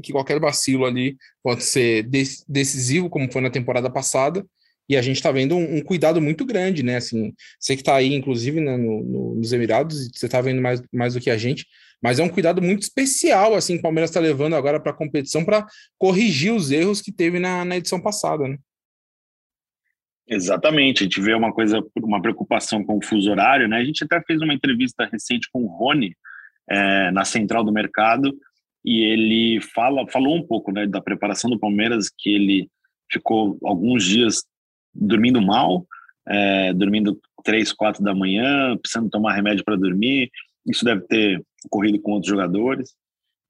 que 0.00 0.12
qualquer 0.12 0.38
vacilo 0.38 0.84
ali 0.84 1.16
pode 1.42 1.64
ser 1.64 2.08
decisivo, 2.48 3.10
como 3.10 3.32
foi 3.32 3.42
na 3.42 3.50
temporada 3.50 3.90
passada, 3.90 4.46
e 4.88 4.96
a 4.96 5.02
gente 5.02 5.16
está 5.16 5.32
vendo 5.32 5.56
um, 5.56 5.78
um, 5.78 5.82
cuidado 5.82 6.22
muito 6.22 6.44
grande, 6.44 6.84
né? 6.84 6.98
Assim, 6.98 7.34
você 7.58 7.74
que 7.74 7.82
está 7.82 7.96
aí, 7.96 8.14
inclusive, 8.14 8.60
né, 8.60 8.76
no, 8.76 9.02
no, 9.02 9.34
nos 9.34 9.52
Emirados, 9.52 10.10
você 10.14 10.26
está 10.26 10.40
vendo 10.40 10.62
mais, 10.62 10.80
mais 10.92 11.14
do 11.14 11.20
que 11.20 11.28
a 11.28 11.36
gente, 11.36 11.66
mas 12.00 12.20
é 12.20 12.22
um 12.22 12.28
cuidado 12.28 12.62
muito 12.62 12.82
especial, 12.82 13.56
assim, 13.56 13.72
que 13.72 13.80
o 13.80 13.82
Palmeiras 13.82 14.10
está 14.10 14.20
levando 14.20 14.54
agora 14.54 14.78
para 14.78 14.92
a 14.92 14.94
competição 14.94 15.44
para 15.44 15.66
corrigir 15.98 16.52
os 16.52 16.70
erros 16.70 17.00
que 17.02 17.10
teve 17.10 17.40
na, 17.40 17.64
na 17.64 17.78
edição 17.78 18.00
passada, 18.00 18.46
né? 18.46 18.58
Exatamente, 20.28 21.02
a 21.02 21.04
gente 21.04 21.20
vê 21.20 21.34
uma 21.34 21.52
coisa, 21.52 21.80
uma 22.02 22.20
preocupação 22.20 22.84
com 22.84 22.98
o 22.98 23.04
fuso 23.04 23.30
horário, 23.30 23.68
né? 23.68 23.76
A 23.76 23.84
gente 23.84 24.02
até 24.02 24.20
fez 24.22 24.40
uma 24.42 24.52
entrevista 24.52 25.04
recente 25.06 25.48
com 25.52 25.62
o 25.62 25.68
Rony 25.68 26.16
é, 26.68 27.10
na 27.12 27.24
Central 27.24 27.62
do 27.62 27.72
Mercado 27.72 28.36
e 28.84 29.02
ele 29.02 29.60
fala, 29.60 30.06
falou 30.08 30.36
um 30.36 30.46
pouco, 30.46 30.72
né, 30.72 30.86
da 30.86 31.00
preparação 31.00 31.50
do 31.50 31.58
Palmeiras, 31.58 32.08
que 32.08 32.30
ele 32.30 32.68
ficou 33.10 33.58
alguns 33.64 34.04
dias 34.04 34.44
dormindo 34.92 35.40
mal, 35.40 35.86
é, 36.26 36.72
dormindo 36.72 37.20
três, 37.44 37.72
quatro 37.72 38.02
da 38.02 38.14
manhã, 38.14 38.76
precisando 38.76 39.10
tomar 39.10 39.34
remédio 39.34 39.64
para 39.64 39.76
dormir. 39.76 40.30
Isso 40.66 40.84
deve 40.84 41.02
ter 41.02 41.40
ocorrido 41.64 42.00
com 42.00 42.12
outros 42.12 42.30
jogadores. 42.30 42.94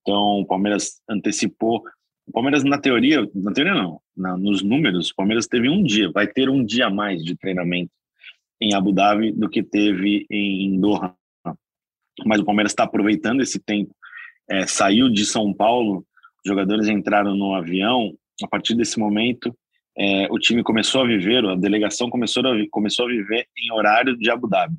Então, 0.03 0.41
o 0.41 0.47
Palmeiras 0.47 1.01
antecipou 1.09 1.83
o 2.27 2.33
Palmeiras, 2.33 2.65
na 2.65 2.79
teoria, 2.79 3.29
na 3.35 3.53
teoria 3.53 3.75
não, 3.75 4.01
na, 4.17 4.37
nos 4.37 4.63
números, 4.63 5.11
o 5.11 5.15
Palmeiras 5.15 5.47
teve 5.47 5.69
um 5.69 5.83
dia, 5.83 6.11
vai 6.11 6.27
ter 6.27 6.49
um 6.49 6.65
dia 6.65 6.87
a 6.87 6.91
mais 6.91 7.23
de 7.23 7.37
treinamento 7.37 7.91
em 8.61 8.75
Abu 8.75 8.93
Dhabi 8.93 9.33
do 9.33 9.49
que 9.49 9.63
teve 9.63 10.27
em 10.31 10.79
Doha. 10.81 11.15
Mas 12.25 12.41
o 12.41 12.45
Palmeiras 12.45 12.73
está 12.73 12.85
aproveitando 12.85 13.43
esse 13.43 13.61
tempo. 13.61 13.95
É, 14.49 14.67
saiu 14.67 15.09
de 15.09 15.25
São 15.25 15.53
Paulo, 15.53 16.05
os 16.45 16.49
jogadores 16.49 16.89
entraram 16.89 17.37
no 17.37 17.55
avião. 17.55 18.15
A 18.43 18.49
partir 18.49 18.75
desse 18.75 18.99
momento, 18.99 19.57
é, 19.97 20.27
o 20.31 20.39
time 20.39 20.63
começou 20.63 21.03
a 21.03 21.07
viver, 21.07 21.45
a 21.45 21.55
delegação 21.55 22.11
começou 22.11 22.47
a, 22.47 22.55
começou 22.71 23.07
a 23.07 23.09
viver 23.09 23.47
em 23.57 23.73
horário 23.73 24.17
de 24.17 24.31
Abu 24.31 24.49
Dhabi. 24.49 24.77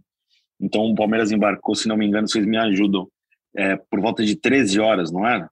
Então 0.60 0.84
o 0.86 0.96
Palmeiras 0.96 1.32
embarcou, 1.32 1.76
se 1.76 1.88
não 1.88 1.96
me 1.96 2.06
engano, 2.06 2.28
vocês 2.28 2.46
me 2.46 2.58
ajudam, 2.58 3.08
é, 3.56 3.76
por 3.76 4.02
volta 4.02 4.26
de 4.26 4.36
13 4.36 4.80
horas, 4.80 5.12
não 5.12 5.26
era? 5.26 5.50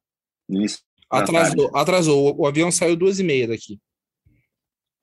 No 0.50 0.58
início 0.58 0.80
Atrasou, 1.10 1.72
atrasou. 1.76 2.36
O 2.38 2.48
avião 2.48 2.72
saiu 2.72 2.96
duas 2.96 3.20
e 3.20 3.24
meia 3.24 3.48
daqui. 3.48 3.80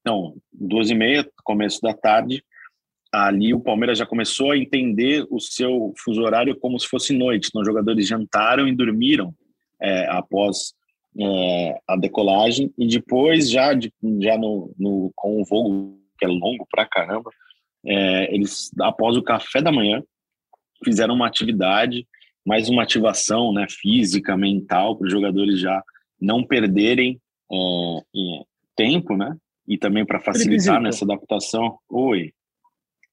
Não, 0.05 0.37
duas 0.53 0.91
e 0.91 0.95
meia, 0.95 1.29
começo 1.45 1.81
da 1.81 1.95
tarde. 1.95 2.45
Ali 3.13 3.53
o 3.53 3.61
Palmeiras 3.61 3.99
já 3.99 4.07
começou 4.07 4.53
a 4.53 4.59
entender 4.59 5.27
o 5.31 5.39
seu 5.39 5.93
fuso 6.03 6.23
horário 6.23 6.59
como 6.59 6.79
se 6.79 6.89
fosse 6.89 7.13
noite. 7.13 7.49
Então, 7.49 7.61
os 7.61 7.67
jogadores 7.67 8.07
jantaram 8.07 8.67
e 8.67 8.75
dormiram 8.75 9.35
é, 9.81 10.07
após 10.09 10.73
é, 11.19 11.79
a 11.87 11.97
decolagem. 11.97 12.73
E 12.77 12.87
depois, 12.87 13.51
já, 13.51 13.75
de, 13.75 13.93
já 14.21 14.37
no, 14.39 14.75
no, 14.79 15.13
com 15.15 15.41
o 15.41 15.45
voo, 15.45 15.99
que 16.19 16.25
é 16.25 16.29
longo 16.29 16.67
pra 16.71 16.87
caramba, 16.87 17.31
é, 17.85 18.35
eles, 18.35 18.71
após 18.81 19.17
o 19.17 19.23
café 19.23 19.61
da 19.61 19.71
manhã, 19.71 20.03
fizeram 20.85 21.15
uma 21.15 21.27
atividade, 21.27 22.07
mais 22.45 22.69
uma 22.69 22.83
ativação 22.83 23.53
né, 23.53 23.67
física, 23.69 24.37
mental, 24.37 24.97
para 24.97 25.07
os 25.07 25.13
jogadores 25.13 25.61
já 25.61 25.83
não 26.21 26.45
perderem 26.45 27.21
é, 27.51 27.57
tempo, 28.77 29.17
né? 29.17 29.37
E 29.67 29.79
também 29.79 30.05
para 30.05 30.21
facilitar 30.21 30.81
nessa 30.81 31.05
adaptação. 31.05 31.79
Oi. 31.89 32.33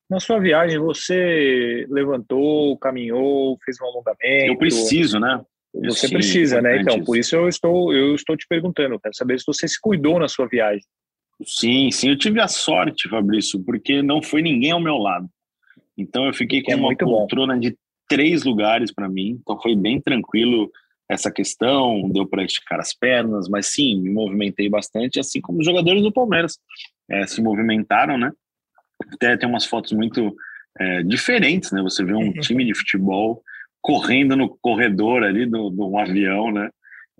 Na 0.10 0.20
sua 0.20 0.40
viagem, 0.40 0.80
você 0.80 1.86
levantou, 1.90 2.78
caminhou, 2.78 3.58
fez 3.64 3.78
um 3.80 3.86
alongamento? 3.86 4.52
Eu 4.52 4.58
preciso, 4.58 5.20
né? 5.20 5.42
Você 5.86 6.08
Sim, 6.08 6.14
precisa, 6.16 6.62
né? 6.62 6.82
Então, 6.82 7.04
por 7.04 7.16
isso 7.16 7.36
eu 7.36 7.48
estou, 7.48 7.94
eu 7.94 8.16
estou 8.16 8.36
te 8.36 8.48
perguntando. 8.48 9.00
Quero 9.00 9.16
saber 9.16 9.40
se 9.40 9.46
você 9.46 9.68
se 9.68 9.80
cuidou 9.80 10.20
na 10.20 10.28
sua 10.28 10.48
viagem. 10.48 10.82
Sim, 11.46 11.92
sim. 11.92 12.10
Eu 12.10 12.18
tive 12.18 12.42
a 12.42 12.48
sorte, 12.48 13.08
Fabrício, 13.08 13.64
porque 13.64 14.02
não 14.02 14.22
foi 14.22 14.42
ninguém 14.42 14.72
ao 14.72 14.82
meu 14.82 14.98
lado. 14.98 15.30
Então, 15.96 16.26
eu 16.26 16.34
fiquei 16.34 16.64
com 16.64 16.72
é 16.72 16.76
uma 16.76 16.96
poltrona 16.96 17.54
bom. 17.54 17.60
de 17.60 17.78
três 18.10 18.44
lugares 18.44 18.92
para 18.92 19.08
mim. 19.08 19.40
Então, 19.42 19.62
foi 19.62 19.76
bem 19.76 20.02
tranquilo 20.02 20.70
essa 21.08 21.32
questão, 21.32 22.10
deu 22.10 22.28
para 22.28 22.44
esticar 22.44 22.80
as 22.80 22.94
pernas, 22.94 23.48
mas 23.48 23.68
sim, 23.68 24.00
me 24.00 24.10
movimentei 24.10 24.70
bastante, 24.70 25.20
assim 25.20 25.40
como 25.40 25.60
os 25.60 25.66
jogadores 25.66 26.04
do 26.04 26.12
Palmeiras 26.12 26.60
é, 27.10 27.26
se 27.26 27.42
movimentaram, 27.42 28.18
né? 28.18 28.32
Até 29.14 29.38
tem 29.38 29.48
umas 29.48 29.66
fotos 29.66 29.92
muito 29.92 30.36
é, 30.78 31.04
diferentes, 31.04 31.72
né? 31.72 31.82
Você 31.82 32.04
vê 32.04 32.14
um 32.14 32.28
uhum. 32.28 32.34
time 32.34 32.66
de 32.66 32.76
futebol 32.76 33.42
correndo 33.82 34.36
no 34.36 34.50
corredor 34.62 35.24
ali 35.24 35.46
do, 35.46 35.70
do 35.70 35.88
um 35.88 35.98
avião, 35.98 36.52
né? 36.52 36.70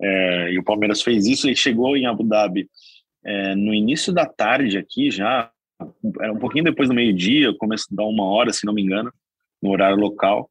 É, 0.02 0.52
e 0.52 0.60
o 0.60 0.64
Palmeiras 0.64 1.02
fez 1.02 1.26
isso 1.26 1.50
e 1.50 1.56
chegou 1.56 1.96
em 1.98 2.06
Abu 2.06 2.24
Dhabi 2.24 2.70
é, 3.26 3.56
no 3.56 3.74
início 3.74 4.14
da 4.14 4.26
tarde 4.26 4.78
aqui 4.78 5.12
já, 5.12 5.52
era 6.22 6.32
um 6.32 6.40
pouquinho 6.40 6.64
depois 6.64 6.88
do 6.88 6.96
meio-dia, 6.96 7.54
começo 7.58 7.86
a 7.92 7.96
dar 7.96 8.06
uma 8.06 8.26
hora, 8.26 8.54
se 8.54 8.66
não 8.66 8.74
me 8.74 8.82
engano, 8.82 9.12
no 9.62 9.72
horário 9.72 9.98
local 9.98 10.50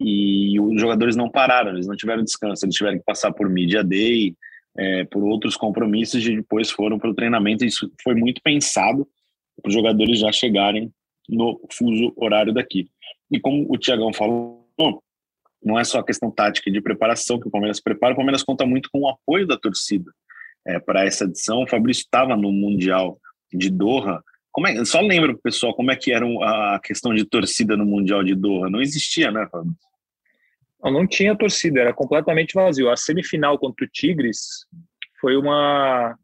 e 0.00 0.58
os 0.60 0.80
jogadores 0.80 1.16
não 1.16 1.30
pararam, 1.30 1.70
eles 1.70 1.86
não 1.86 1.96
tiveram 1.96 2.24
descanso, 2.24 2.64
eles 2.64 2.74
tiveram 2.74 2.98
que 2.98 3.04
passar 3.04 3.32
por 3.32 3.48
media 3.48 3.84
day, 3.84 4.34
é, 4.76 5.04
por 5.04 5.22
outros 5.22 5.56
compromissos 5.56 6.26
e 6.26 6.36
depois 6.36 6.70
foram 6.70 6.98
para 6.98 7.10
o 7.10 7.14
treinamento. 7.14 7.64
Isso 7.64 7.90
foi 8.02 8.14
muito 8.14 8.40
pensado 8.42 9.06
para 9.60 9.68
os 9.68 9.74
jogadores 9.74 10.18
já 10.18 10.32
chegarem 10.32 10.92
no 11.28 11.60
fuso 11.70 12.12
horário 12.16 12.52
daqui. 12.52 12.88
E 13.30 13.38
como 13.38 13.66
o 13.72 13.78
Tiagão 13.78 14.12
falou, 14.12 14.66
não 15.62 15.78
é 15.78 15.84
só 15.84 16.00
a 16.00 16.04
questão 16.04 16.30
tática 16.30 16.70
de 16.70 16.80
preparação 16.80 17.38
que 17.38 17.46
o 17.46 17.50
Palmeiras 17.50 17.80
prepara, 17.80 18.12
o 18.12 18.16
Palmeiras 18.16 18.42
conta 18.42 18.66
muito 18.66 18.90
com 18.90 19.00
o 19.00 19.08
apoio 19.08 19.46
da 19.46 19.56
torcida 19.56 20.10
é, 20.66 20.78
para 20.78 21.04
essa 21.04 21.24
edição. 21.24 21.62
O 21.62 21.68
Fabrício 21.68 22.02
estava 22.02 22.36
no 22.36 22.50
Mundial 22.52 23.18
de 23.52 23.70
Doha. 23.70 24.22
Como 24.52 24.66
é, 24.66 24.84
só 24.84 25.00
lembra 25.00 25.30
para 25.30 25.38
o 25.38 25.42
pessoal 25.42 25.74
como 25.74 25.90
é 25.90 25.96
que 25.96 26.12
era 26.12 26.26
a 26.26 26.78
questão 26.82 27.14
de 27.14 27.24
torcida 27.24 27.76
no 27.76 27.86
Mundial 27.86 28.22
de 28.22 28.34
Doha. 28.34 28.68
Não 28.68 28.80
existia, 28.80 29.30
né, 29.30 29.48
Fabrício? 29.50 29.78
Não, 30.82 30.90
não 30.90 31.06
tinha 31.06 31.36
torcida, 31.36 31.80
era 31.80 31.94
completamente 31.94 32.54
vazio. 32.54 32.90
A 32.90 32.96
semifinal 32.96 33.58
contra 33.58 33.84
o 33.84 33.88
Tigres 33.88 34.66
foi 35.20 35.36
uma 35.36 36.16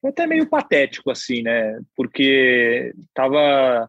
foi 0.00 0.10
até 0.10 0.26
meio 0.26 0.46
patético 0.46 1.10
assim, 1.10 1.42
né? 1.42 1.80
Porque 1.96 2.92
tava 3.14 3.88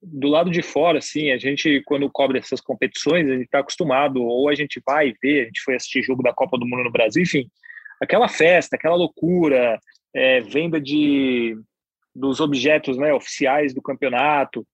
do 0.00 0.28
lado 0.28 0.50
de 0.50 0.62
fora, 0.62 0.98
assim, 0.98 1.32
a 1.32 1.38
gente 1.38 1.82
quando 1.84 2.08
cobre 2.08 2.38
essas 2.38 2.60
competições, 2.60 3.26
a 3.26 3.32
gente 3.32 3.46
está 3.46 3.58
acostumado, 3.58 4.22
ou 4.22 4.48
a 4.48 4.54
gente 4.54 4.80
vai 4.86 5.12
ver, 5.20 5.42
a 5.42 5.44
gente 5.46 5.60
foi 5.62 5.74
assistir 5.74 6.02
jogo 6.02 6.22
da 6.22 6.32
Copa 6.32 6.56
do 6.56 6.64
Mundo 6.64 6.84
no 6.84 6.92
Brasil, 6.92 7.24
enfim, 7.24 7.50
aquela 8.00 8.28
festa, 8.28 8.76
aquela 8.76 8.94
loucura, 8.94 9.80
é, 10.14 10.40
venda 10.40 10.80
de 10.80 11.56
dos 12.18 12.40
objetos 12.40 12.96
né, 12.96 13.12
oficiais 13.12 13.72
do 13.72 13.82
campeonato. 13.82 14.66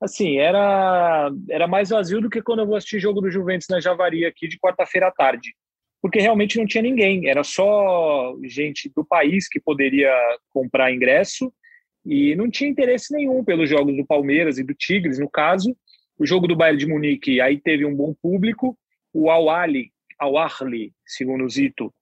Assim, 0.00 0.38
era, 0.38 1.30
era 1.48 1.66
mais 1.66 1.90
vazio 1.90 2.20
do 2.20 2.30
que 2.30 2.42
quando 2.42 2.60
eu 2.60 2.66
vou 2.66 2.76
assistir 2.76 2.98
jogo 2.98 3.20
do 3.20 3.30
Juventus 3.30 3.68
na 3.70 3.80
Javari 3.80 4.26
aqui 4.26 4.46
de 4.48 4.58
quarta-feira 4.58 5.08
à 5.08 5.10
tarde. 5.10 5.54
Porque 6.02 6.20
realmente 6.20 6.58
não 6.58 6.66
tinha 6.66 6.82
ninguém, 6.82 7.28
era 7.28 7.42
só 7.42 8.36
gente 8.44 8.90
do 8.94 9.04
país 9.04 9.48
que 9.48 9.58
poderia 9.58 10.12
comprar 10.50 10.92
ingresso 10.92 11.52
e 12.04 12.36
não 12.36 12.50
tinha 12.50 12.70
interesse 12.70 13.12
nenhum 13.12 13.42
pelos 13.42 13.68
jogos 13.68 13.96
do 13.96 14.06
Palmeiras 14.06 14.58
e 14.58 14.62
do 14.62 14.74
Tigres, 14.74 15.18
no 15.18 15.28
caso. 15.28 15.76
O 16.18 16.24
jogo 16.24 16.46
do 16.46 16.54
Bayern 16.54 16.78
de 16.78 16.86
Munique 16.86 17.40
aí 17.40 17.58
teve 17.58 17.84
um 17.84 17.94
bom 17.94 18.14
público. 18.22 18.78
O 19.12 19.30
Al-Ali, 19.30 19.90
Al-Ahli, 20.18 20.92
segundo 21.04 21.44
o 21.44 21.50
Zito, 21.50 21.92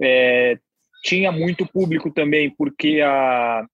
é, 0.00 0.58
tinha 1.02 1.32
muito 1.32 1.66
público 1.66 2.10
também, 2.10 2.50
porque 2.50 3.00
a, 3.00 3.66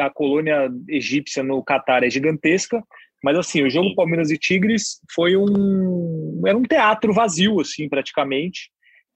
a 0.00 0.10
colônia 0.10 0.68
egípcia 0.88 1.42
no 1.42 1.62
Catar 1.62 2.02
é 2.02 2.10
gigantesca, 2.10 2.82
mas 3.22 3.36
assim, 3.36 3.62
o 3.62 3.70
jogo 3.70 3.94
Palmeiras 3.94 4.30
e 4.30 4.38
Tigres 4.38 5.00
foi 5.14 5.36
um 5.36 6.42
era 6.46 6.56
um 6.56 6.62
teatro 6.62 7.12
vazio 7.12 7.60
assim, 7.60 7.88
praticamente, 7.88 8.70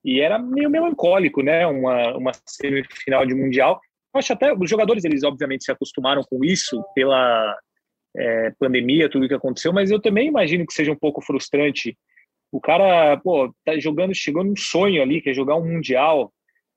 e 0.05 0.21
era 0.21 0.39
meio 0.39 0.71
melancólico, 0.71 1.43
né, 1.43 1.67
uma 1.67 2.17
uma 2.17 2.33
semifinal 2.47 3.27
de 3.27 3.35
mundial. 3.35 3.81
Acho 4.15 4.33
até 4.33 4.53
os 4.53 4.69
jogadores 4.69 5.05
eles 5.05 5.25
obviamente 5.25 5.65
se 5.65 5.73
acostumaram 5.73 6.23
com 6.23 6.45
isso 6.45 6.83
pela 6.95 7.57
é, 8.17 8.53
pandemia, 8.59 9.09
tudo 9.09 9.29
que 9.29 9.35
aconteceu, 9.35 9.73
mas 9.73 9.91
eu 9.91 10.01
também 10.01 10.29
imagino 10.29 10.67
que 10.67 10.75
seja 10.75 10.93
um 10.93 10.99
pouco 10.99 11.23
frustrante. 11.23 11.97
O 12.51 12.61
cara, 12.61 13.17
pô, 13.17 13.55
tá 13.65 13.79
jogando, 13.79 14.15
chegou 14.15 14.45
num 14.45 14.57
sonho 14.57 15.03
ali, 15.03 15.23
que 15.23 15.31
é 15.31 15.35
jogar 15.35 15.57
um 15.57 15.67
mundial, 15.67 16.31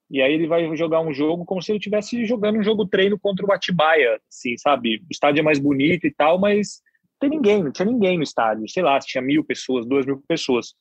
e 0.10 0.22
aí 0.22 0.34
ele 0.34 0.48
vai 0.48 0.76
jogar 0.76 1.02
um 1.02 1.14
jogo 1.14 1.46
como 1.46 1.62
se 1.62 1.72
ele 1.72 1.80
estivesse 1.80 2.26
jogando 2.26 2.60
um 2.60 2.64
jogo 2.64 2.86
treino 2.86 3.18
contra 3.20 3.46
o 3.46 3.52
Atibaia, 3.52 4.20
assim, 4.30 4.58
sabe? 4.58 4.98
O 4.98 5.08
estádio 5.12 5.40
é 5.40 5.44
mais 5.44 5.60
bonito 5.60 6.06
e 6.06 6.12
tal, 6.12 6.40
mas 6.40 6.82
não 7.04 7.30
tem 7.30 7.30
ninguém, 7.30 7.64
não 7.64 7.72
tinha 7.72 7.86
ninguém 7.86 8.18
no 8.18 8.24
estádio. 8.24 8.70
Sei 8.70 8.84
lá, 8.84 9.00
tinha 9.00 9.22
mil 9.22 9.44
pessoas, 9.44 9.86
duas 9.86 10.06
mil 10.06 10.22
pessoas. 10.28 10.76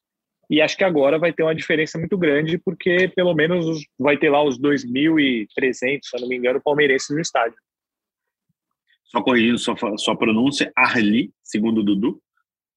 E 0.50 0.60
acho 0.60 0.76
que 0.76 0.84
agora 0.84 1.18
vai 1.18 1.32
ter 1.32 1.42
uma 1.42 1.54
diferença 1.54 1.98
muito 1.98 2.18
grande, 2.18 2.58
porque 2.58 3.08
pelo 3.16 3.34
menos 3.34 3.80
vai 3.98 4.18
ter 4.18 4.28
lá 4.28 4.42
os 4.42 4.58
2.300, 4.60 6.00
se 6.02 6.16
eu 6.16 6.20
não 6.20 6.28
me 6.28 6.36
engano, 6.36 6.60
palmeirenses 6.62 7.08
no 7.10 7.20
estádio. 7.20 7.56
Só 9.04 9.22
corrigindo 9.22 9.58
sua, 9.58 9.76
sua 9.96 10.16
pronúncia, 10.16 10.70
Arli, 10.76 11.32
segundo 11.42 11.78
o 11.78 11.84
Dudu. 11.84 12.20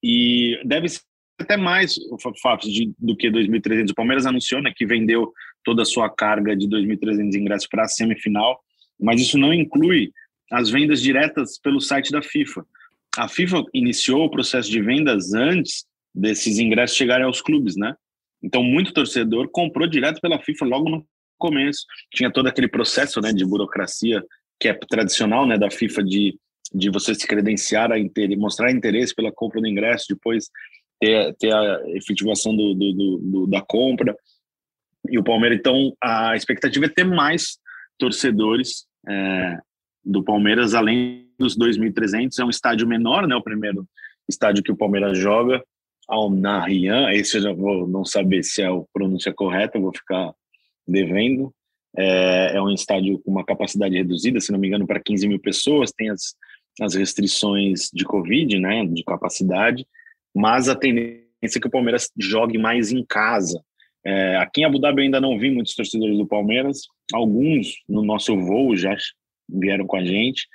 E 0.02 0.62
deve 0.64 0.88
ser 0.88 1.02
até 1.40 1.56
mais, 1.56 1.96
Fábio, 2.42 2.68
do 2.98 3.16
que 3.16 3.30
2.300. 3.30 3.92
O 3.92 3.96
Palmeiras 3.96 4.26
anunciou 4.26 4.62
né, 4.62 4.74
que 4.76 4.86
vendeu 4.86 5.32
toda 5.64 5.84
a 5.84 5.86
sua 5.86 6.10
carga 6.10 6.56
de 6.56 6.68
2.300 6.68 7.36
ingressos 7.36 7.68
para 7.68 7.84
a 7.84 7.88
semifinal, 7.88 8.60
mas 9.00 9.22
isso 9.22 9.38
não 9.38 9.54
inclui 9.54 10.12
as 10.52 10.70
vendas 10.70 11.02
diretas 11.02 11.60
pelo 11.60 11.80
site 11.80 12.12
da 12.12 12.22
FIFA. 12.22 12.66
A 13.18 13.28
FIFA 13.28 13.64
iniciou 13.74 14.26
o 14.26 14.30
processo 14.30 14.70
de 14.70 14.82
vendas 14.82 15.34
antes 15.34 15.86
desses 16.14 16.58
ingressos 16.58 16.98
chegarem 16.98 17.26
aos 17.26 17.42
clubes, 17.42 17.76
né? 17.76 17.96
Então, 18.42 18.64
muito 18.64 18.94
torcedor 18.94 19.50
comprou 19.50 19.88
direto 19.88 20.22
pela 20.22 20.40
FIFA 20.40 20.66
logo 20.66 20.90
no 20.90 21.08
começo. 21.38 21.86
Tinha 22.14 22.32
todo 22.32 22.48
aquele 22.48 22.68
processo 22.68 23.20
né, 23.22 23.32
de 23.32 23.46
burocracia 23.46 24.24
que 24.60 24.68
é 24.68 24.74
tradicional 24.74 25.46
né, 25.46 25.58
da 25.58 25.70
FIFA 25.70 26.04
de, 26.04 26.40
de 26.74 26.90
você 26.90 27.14
se 27.14 27.28
credenciar, 27.28 27.92
a 27.92 28.00
inter... 28.00 28.38
mostrar 28.38 28.72
interesse 28.72 29.14
pela 29.14 29.32
compra 29.32 29.62
do 29.62 29.68
ingresso, 29.68 30.06
depois 30.10 30.50
ter, 31.00 31.36
ter 31.36 31.54
a 31.54 31.82
efetivação 31.96 32.56
do, 32.56 32.74
do, 32.74 33.18
do, 33.22 33.48
da 33.48 33.62
compra 33.62 34.16
e 35.10 35.18
o 35.18 35.24
Palmeiras. 35.24 35.60
Então, 35.60 35.96
a 36.02 36.36
expectativa 36.36 36.86
é 36.86 36.90
ter 36.90 37.06
mais 37.06 37.58
torcedores 37.98 38.86
é, 39.08 39.60
do 40.04 40.24
Palmeiras, 40.24 40.74
além 40.74 41.30
dos 41.38 41.58
2.300. 41.58 42.40
É 42.40 42.46
um 42.46 42.50
estádio 42.50 42.88
menor, 42.88 43.28
né? 43.28 43.36
O 43.36 43.44
primeiro 43.44 43.88
estádio 44.28 44.64
que 44.64 44.72
o 44.72 44.78
Palmeiras 44.78 45.18
joga, 45.18 45.64
ao 46.08 46.30
Narian. 46.30 47.12
Esse 47.12 47.38
eu 47.38 47.42
já 47.42 47.54
vou 47.54 47.88
não 47.88 48.06
saber 48.06 48.44
se 48.44 48.62
é 48.62 48.68
a 48.68 48.82
pronúncia 48.94 49.34
correta, 49.34 49.80
vou 49.80 49.94
ficar 49.94 50.34
devendo. 50.88 51.54
É, 51.96 52.56
é 52.56 52.62
um 52.62 52.70
estádio 52.70 53.20
com 53.20 53.32
uma 53.32 53.44
capacidade 53.44 53.96
reduzida, 53.96 54.40
se 54.40 54.52
não 54.52 54.60
me 54.60 54.68
engano, 54.68 54.88
para 54.88 55.02
15 55.02 55.28
mil 55.28 55.40
pessoas. 55.40 55.92
Tem 55.92 56.10
as, 56.10 56.36
as 56.82 56.96
restrições 56.96 57.90
de 57.94 58.06
Covid, 58.06 58.60
né? 58.60 58.86
De 58.86 59.04
capacidade. 59.04 59.86
Mas 60.38 60.70
a 60.70 60.76
tendência 60.76 61.26
é 61.44 61.60
que 61.60 61.68
o 61.68 61.72
Palmeiras 61.72 62.12
jogue 62.16 62.60
mais 62.60 62.92
em 62.92 63.04
casa. 63.04 63.60
É, 64.06 64.38
aqui 64.38 64.62
em 64.62 64.66
Abu 64.66 64.78
Dhabi 64.78 65.02
eu 65.02 65.06
ainda 65.06 65.20
não 65.20 65.40
vi 65.40 65.50
muitos 65.50 65.74
torcedores 65.74 66.16
do 66.16 66.28
Palmeiras, 66.28 66.82
alguns 67.12 67.74
no 67.90 68.04
nosso 68.04 68.38
voo 68.38 68.78
já 68.78 68.96
vieram 69.50 69.88
com 69.88 69.98
a 69.98 70.06
gente, 70.06 70.48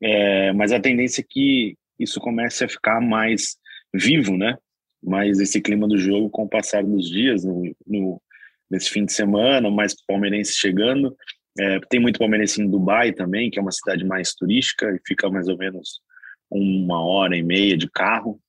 é, 0.00 0.52
mas 0.52 0.70
a 0.70 0.78
tendência 0.78 1.22
é 1.22 1.24
que 1.28 1.74
isso 1.98 2.20
comece 2.20 2.64
a 2.64 2.68
ficar 2.68 3.00
mais 3.00 3.56
vivo, 3.92 4.36
né? 4.36 4.56
Mais 5.02 5.40
esse 5.40 5.60
clima 5.60 5.88
do 5.88 5.98
jogo 5.98 6.30
com 6.30 6.44
o 6.44 6.48
passar 6.48 6.84
dos 6.84 7.10
dias, 7.10 7.44
no, 7.44 7.74
no 7.84 8.22
nesse 8.70 8.90
fim 8.90 9.04
de 9.04 9.12
semana, 9.12 9.68
mais 9.70 9.94
palmeirense 10.06 10.54
chegando. 10.54 11.16
É, 11.58 11.80
tem 11.88 11.98
muito 11.98 12.18
palmeirense 12.18 12.62
em 12.62 12.70
Dubai 12.70 13.12
também, 13.12 13.50
que 13.50 13.58
é 13.58 13.62
uma 13.62 13.72
cidade 13.72 14.04
mais 14.04 14.34
turística 14.34 14.86
e 14.90 15.00
fica 15.04 15.28
mais 15.28 15.48
ou 15.48 15.56
menos 15.56 16.00
uma 16.48 17.04
hora 17.04 17.36
e 17.36 17.42
meia 17.42 17.76
de 17.76 17.90
carro. 17.90 18.40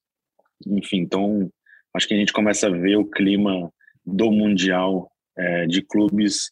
Enfim, 0.66 1.00
então 1.00 1.50
acho 1.96 2.08
que 2.08 2.14
a 2.14 2.18
gente 2.18 2.34
começa 2.34 2.68
a 2.68 2.72
ver 2.72 2.96
o 2.98 3.06
clima 3.06 3.72
do 4.06 4.32
Mundial 4.32 5.12
é, 5.38 5.66
de 5.68 5.82
Clubes 5.82 6.52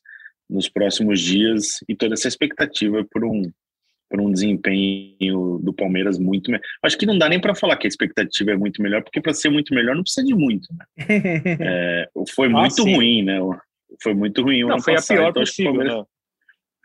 nos 0.49 0.69
próximos 0.69 1.19
dias 1.19 1.79
e 1.89 1.95
toda 1.95 2.13
essa 2.13 2.27
expectativa 2.27 3.05
por 3.09 3.25
um 3.25 3.41
por 4.07 4.21
um 4.21 4.31
desempenho 4.31 5.59
do 5.63 5.73
Palmeiras 5.73 6.19
muito 6.19 6.51
melhor. 6.51 6.63
Acho 6.83 6.97
que 6.97 7.07
não 7.07 7.17
dá 7.17 7.27
nem 7.27 7.41
para 7.41 7.55
falar 7.55 7.75
que 7.75 7.87
a 7.87 7.89
expectativa 7.89 8.51
é 8.51 8.55
muito 8.55 8.81
melhor, 8.81 9.03
porque 9.03 9.19
para 9.19 9.33
ser 9.33 9.49
muito 9.49 9.73
melhor 9.73 9.95
não 9.95 10.03
precisa 10.03 10.25
de 10.25 10.35
muito. 10.35 10.67
Né? 10.73 10.85
É, 11.59 12.09
foi 12.29 12.47
ah, 12.47 12.51
muito 12.51 12.81
ah, 12.81 12.83
ruim, 12.83 13.23
né? 13.23 13.39
Foi 14.01 14.13
muito 14.13 14.43
ruim. 14.43 14.63
Não, 14.63 14.79
foi 14.79 14.93
passado, 14.93 15.17
a 15.17 15.19
pior 15.19 15.29
então, 15.31 15.41
possível. 15.41 15.71
Palmeiras... 15.73 15.97
Né? 15.97 16.05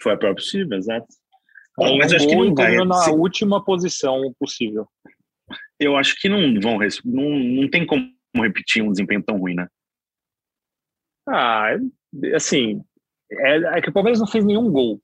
Foi 0.02 0.12
a 0.12 0.16
pior 0.16 0.34
possível, 0.34 0.78
exato. 0.78 1.06
Um 1.78 1.98
mas 1.98 2.12
acho 2.12 2.26
que 2.26 2.34
não 2.34 2.54
vai. 2.54 2.76
na 2.84 2.94
se... 2.94 3.10
última 3.10 3.64
posição 3.64 4.34
possível. 4.38 4.86
Eu 5.80 5.96
acho 5.96 6.14
que 6.20 6.28
não 6.28 6.60
vão. 6.60 6.78
Não, 7.04 7.30
não 7.38 7.70
tem 7.70 7.86
como 7.86 8.12
repetir 8.36 8.82
um 8.82 8.92
desempenho 8.92 9.22
tão 9.22 9.38
ruim, 9.38 9.54
né? 9.54 9.66
Ah, 11.26 11.70
assim, 12.34 12.82
é, 13.32 13.78
é, 13.78 13.80
que 13.80 13.88
o 13.88 13.92
Palmeiras 13.92 14.20
não 14.20 14.26
fez 14.26 14.44
nenhum 14.44 14.70
gol. 14.70 15.00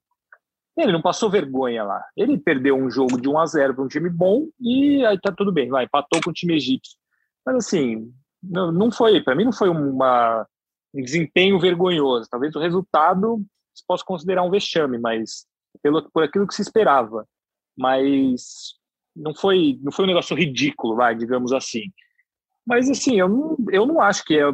Ele 0.77 0.93
não 0.93 1.01
passou 1.01 1.31
vergonha 1.31 1.83
lá. 1.83 2.05
Ele 2.17 2.37
perdeu 2.37 2.77
um 2.77 2.91
jogo 2.91 3.19
de 3.19 3.29
1 3.29 3.39
a 3.39 3.47
0 3.47 3.75
para 3.75 3.85
um 3.85 3.89
time 3.89 4.11
bom 4.11 4.47
e 4.61 5.05
aí 5.07 5.19
tá 5.19 5.33
tudo 5.33 5.51
bem, 5.51 5.71
vai, 5.71 5.85
empatou 5.85 6.21
com 6.23 6.31
o 6.31 6.35
time 6.35 6.55
egípcio. 6.55 6.99
Mas 7.47 7.57
assim, 7.57 8.12
não, 8.43 8.71
não 8.71 8.93
foi, 8.93 9.23
para 9.23 9.35
mim 9.35 9.45
não 9.45 9.53
foi 9.53 9.71
uma, 9.71 10.47
um 10.95 11.03
desempenho 11.03 11.59
vergonhoso. 11.59 12.29
Talvez 12.31 12.55
o 12.55 12.61
resultado 12.61 13.43
se 13.75 13.87
possa 13.87 14.05
considerar 14.05 14.43
um 14.43 14.51
vexame, 14.51 14.99
mas 14.99 15.47
pelo, 15.83 16.11
por 16.11 16.23
aquilo 16.23 16.47
que 16.47 16.55
se 16.55 16.62
esperava. 16.62 17.27
Mas 17.77 18.75
não 19.17 19.35
foi, 19.35 19.79
não 19.83 19.91
foi 19.91 20.05
um 20.05 20.09
negócio 20.09 20.37
ridículo, 20.37 20.95
vai, 20.95 21.15
digamos 21.15 21.53
assim. 21.53 21.85
Mas 22.67 22.91
assim, 22.91 23.19
eu 23.19 23.29
não, 23.29 23.57
eu 23.71 23.87
não 23.87 24.01
acho 24.01 24.25
que 24.25 24.35
é 24.39 24.45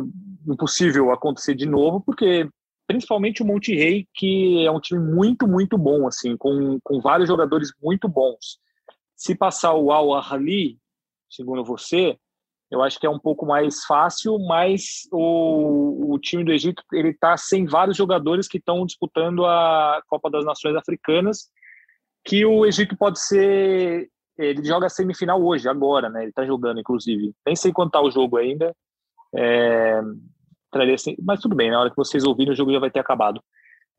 impossível 0.46 1.11
acontecer 1.11 1.55
de 1.55 1.66
novo, 1.66 2.01
porque 2.01 2.48
principalmente 2.87 3.42
o 3.42 3.46
Monte 3.46 3.75
Rei, 3.75 4.07
que 4.14 4.64
é 4.64 4.70
um 4.70 4.81
time 4.81 5.01
muito, 5.01 5.48
muito 5.48 5.77
bom, 5.79 6.07
assim, 6.07 6.37
com, 6.37 6.79
com 6.83 7.01
vários 7.01 7.29
jogadores 7.29 7.72
muito 7.83 8.09
bons. 8.09 8.59
Se 9.16 9.35
passar 9.35 9.75
o 9.75 9.90
Al 9.90 10.14
Ahly, 10.14 10.79
segundo 11.31 11.64
você, 11.64 12.18
eu 12.70 12.83
acho 12.83 12.98
que 12.98 13.07
é 13.07 13.11
um 13.11 13.18
pouco 13.18 13.46
mais 13.46 13.85
fácil, 13.85 14.38
mas 14.38 15.09
o, 15.12 16.12
o 16.12 16.18
time 16.18 16.44
do 16.44 16.53
Egito 16.53 16.83
ele 16.92 17.11
está 17.11 17.37
sem 17.37 17.66
vários 17.66 17.96
jogadores 17.96 18.48
que 18.48 18.59
estão 18.59 18.85
disputando 18.85 19.44
a 19.44 20.03
Copa 20.09 20.31
das 20.31 20.44
Nações 20.44 20.75
Africanas, 20.75 21.51
que 22.25 22.44
o 22.44 22.64
Egito 22.64 22.96
pode 22.96 23.20
ser 23.20 24.09
ele 24.46 24.64
joga 24.64 24.87
a 24.87 24.90
semifinal 24.90 25.42
hoje, 25.42 25.68
agora, 25.68 26.09
né? 26.09 26.22
Ele 26.22 26.31
está 26.31 26.44
jogando, 26.44 26.81
inclusive. 26.81 27.35
Nem 27.46 27.57
sei 27.57 27.72
quanto 27.72 27.92
tá 27.92 28.00
o 28.00 28.11
jogo 28.11 28.37
ainda. 28.37 28.74
É, 29.35 30.00
mas 31.22 31.40
tudo 31.40 31.55
bem, 31.55 31.70
na 31.70 31.81
hora 31.81 31.90
que 31.90 31.96
vocês 31.96 32.24
ouvirem, 32.24 32.52
o 32.52 32.57
jogo 32.57 32.72
já 32.72 32.78
vai 32.78 32.90
ter 32.90 33.00
acabado. 33.00 33.42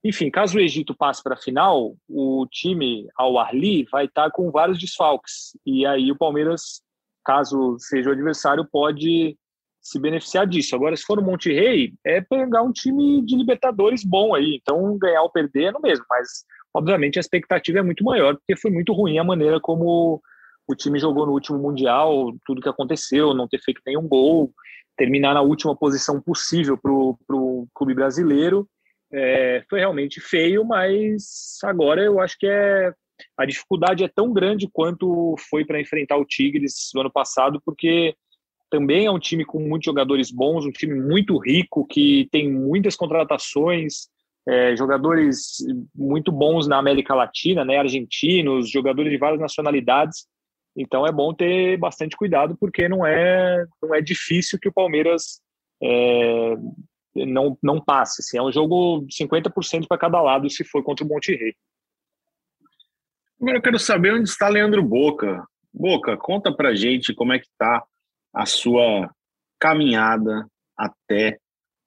Enfim, 0.04 0.30
caso 0.30 0.58
o 0.58 0.62
Egito 0.62 0.94
passe 0.94 1.24
para 1.24 1.36
a 1.36 1.38
final, 1.38 1.96
o 2.10 2.46
time 2.52 3.08
ao 3.16 3.40
Arli 3.40 3.86
vai 3.90 4.06
estar 4.06 4.26
tá 4.26 4.32
com 4.32 4.52
vários 4.52 4.78
desfalques. 4.78 5.58
E 5.66 5.86
aí 5.86 6.12
o 6.12 6.18
Palmeiras, 6.18 6.82
caso 7.24 7.78
seja 7.80 8.10
o 8.10 8.12
adversário, 8.12 8.68
pode 8.70 9.38
se 9.82 10.00
beneficiar 10.00 10.48
disso. 10.48 10.76
Agora, 10.76 10.96
se 10.96 11.04
for 11.04 11.20
o 11.20 11.24
Monte 11.24 11.54
Rei, 11.54 11.94
é 12.06 12.20
pegar 12.22 12.64
um 12.64 12.72
time 12.72 13.22
de 13.26 13.36
Libertadores 13.36 14.04
bom 14.04 14.34
aí. 14.34 14.60
Então, 14.62 14.98
ganhar 14.98 15.22
ou 15.22 15.30
perder 15.30 15.66
é 15.66 15.72
no 15.72 15.80
mesmo. 15.80 16.06
Mas, 16.10 16.46
obviamente, 16.74 17.18
a 17.18 17.22
expectativa 17.22 17.80
é 17.80 17.82
muito 17.82 18.04
maior, 18.04 18.36
porque 18.36 18.58
foi 18.58 18.72
muito 18.72 18.94
ruim 18.94 19.20
a 19.20 19.24
maneira 19.24 19.60
como 19.60 20.22
o 20.68 20.76
time 20.76 21.00
jogou 21.00 21.26
no 21.26 21.34
último 21.34 21.58
Mundial, 21.58 22.34
tudo 22.46 22.62
que 22.62 22.70
aconteceu, 22.70 23.34
não 23.34 23.48
ter 23.48 23.60
feito 23.60 23.82
nenhum 23.86 24.08
gol, 24.08 24.52
terminar 24.98 25.34
na 25.34 25.42
última 25.42 25.76
posição 25.76 26.22
possível 26.22 26.78
para 26.78 26.92
o 26.92 27.68
clube 27.74 27.94
brasileiro. 27.94 28.68
É, 29.12 29.64
foi 29.70 29.80
realmente 29.80 30.20
feio, 30.20 30.66
mas 30.66 31.58
agora 31.64 32.02
eu 32.02 32.20
acho 32.20 32.38
que 32.38 32.48
é 32.48 32.92
a 33.38 33.46
dificuldade 33.46 34.04
é 34.04 34.08
tão 34.08 34.34
grande 34.34 34.68
quanto 34.72 35.36
foi 35.50 35.64
para 35.64 35.80
enfrentar 35.80 36.18
o 36.18 36.26
Tigres 36.26 36.90
no 36.94 37.02
ano 37.02 37.12
passado, 37.12 37.62
porque 37.64 38.16
também 38.70 39.06
é 39.06 39.12
um 39.12 39.20
time 39.20 39.46
com 39.46 39.60
muitos 39.60 39.86
jogadores 39.86 40.32
bons, 40.32 40.66
um 40.66 40.72
time 40.72 41.00
muito 41.00 41.38
rico, 41.38 41.86
que 41.86 42.28
tem 42.32 42.52
muitas 42.52 42.96
contratações, 42.96 44.08
é, 44.48 44.76
jogadores 44.76 45.58
muito 45.96 46.32
bons 46.32 46.68
na 46.68 46.78
América 46.78 47.14
Latina, 47.14 47.64
né, 47.64 47.78
argentinos, 47.78 48.70
jogadores 48.70 49.12
de 49.12 49.18
várias 49.18 49.40
nacionalidades. 49.40 50.26
Então 50.76 51.06
é 51.06 51.12
bom 51.12 51.34
ter 51.34 51.78
bastante 51.78 52.16
cuidado, 52.16 52.58
porque 52.58 52.90
não 52.90 53.06
é, 53.06 53.66
não 53.82 53.94
é 53.94 54.02
difícil 54.02 54.60
que 54.60 54.68
o 54.68 54.74
Palmeiras 54.74 55.42
é, 55.82 56.56
não, 57.16 57.58
não 57.62 57.80
passe. 57.80 58.22
Assim, 58.22 58.38
é 58.38 58.42
um 58.42 58.52
jogo 58.52 59.06
50% 59.08 59.88
para 59.88 59.98
cada 59.98 60.22
lado 60.22 60.50
se 60.50 60.64
for 60.64 60.84
contra 60.84 61.06
o 61.06 61.08
Monte 61.08 61.36
Rei. 61.36 61.54
Agora 63.40 63.58
eu 63.58 63.62
quero 63.62 63.80
saber 63.80 64.14
onde 64.14 64.30
está 64.30 64.48
Leandro 64.48 64.84
Boca. 64.84 65.46
Boca, 65.74 66.18
conta 66.18 66.56
pra 66.56 66.76
gente 66.76 67.14
como 67.14 67.34
é 67.34 67.40
que 67.40 67.48
tá 67.58 67.84
a 68.34 68.46
sua 68.46 69.14
caminhada 69.60 70.48
até 70.78 71.38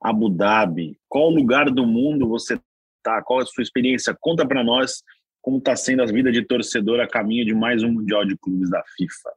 Abu 0.00 0.28
Dhabi. 0.28 0.98
Qual 1.08 1.30
lugar 1.30 1.70
do 1.70 1.86
mundo 1.86 2.28
você 2.28 2.60
tá? 3.02 3.22
Qual 3.22 3.40
é 3.40 3.42
a 3.42 3.46
sua 3.46 3.62
experiência? 3.62 4.16
Conta 4.20 4.46
para 4.46 4.62
nós 4.62 5.02
como 5.46 5.58
está 5.58 5.76
sendo 5.76 6.02
a 6.02 6.06
vida 6.06 6.32
de 6.32 6.44
torcedor 6.44 7.00
a 7.00 7.06
caminho 7.06 7.46
de 7.46 7.54
mais 7.54 7.84
um 7.84 7.92
Mundial 7.92 8.26
de 8.26 8.36
Clubes 8.36 8.68
da 8.68 8.82
FIFA. 8.96 9.30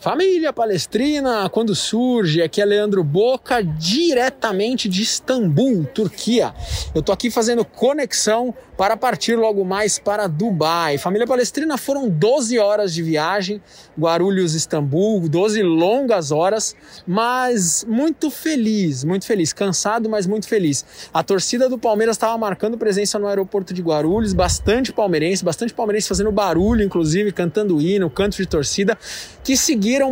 Família 0.00 0.52
Palestrina, 0.52 1.48
quando 1.48 1.74
surge, 1.74 2.42
aqui 2.42 2.60
é 2.60 2.64
Leandro 2.64 3.02
Boca, 3.02 3.62
diretamente 3.62 4.86
de 4.86 5.00
Istambul, 5.00 5.86
Turquia. 5.94 6.52
Eu 6.94 7.02
tô 7.02 7.10
aqui 7.10 7.30
fazendo 7.30 7.64
conexão 7.64 8.54
para 8.76 8.96
partir 8.96 9.36
logo 9.36 9.64
mais 9.64 9.98
para 9.98 10.26
Dubai. 10.26 10.98
Família 10.98 11.26
Palestrina 11.26 11.78
foram 11.78 12.08
12 12.08 12.58
horas 12.58 12.92
de 12.92 13.02
viagem, 13.02 13.62
Guarulhos, 13.98 14.54
Istambul, 14.54 15.28
12 15.28 15.62
longas 15.62 16.30
horas, 16.32 16.74
mas 17.06 17.86
muito 17.88 18.30
feliz, 18.30 19.04
muito 19.04 19.24
feliz, 19.24 19.52
cansado, 19.52 20.10
mas 20.10 20.26
muito 20.26 20.48
feliz. 20.48 20.84
A 21.14 21.22
torcida 21.22 21.68
do 21.68 21.78
Palmeiras 21.78 22.16
estava 22.16 22.36
marcando 22.36 22.76
presença 22.76 23.18
no 23.18 23.26
aeroporto 23.26 23.72
de 23.72 23.80
Guarulhos, 23.80 24.32
bastante 24.32 24.92
palmeirense, 24.92 25.44
bastante 25.44 25.72
palmeirense 25.72 26.08
fazendo 26.08 26.32
barulho, 26.32 26.82
inclusive 26.82 27.32
cantando 27.32 27.80
hino, 27.80 28.10
canto 28.10 28.36
de 28.36 28.46
torcida, 28.46 28.98
que 29.42 29.56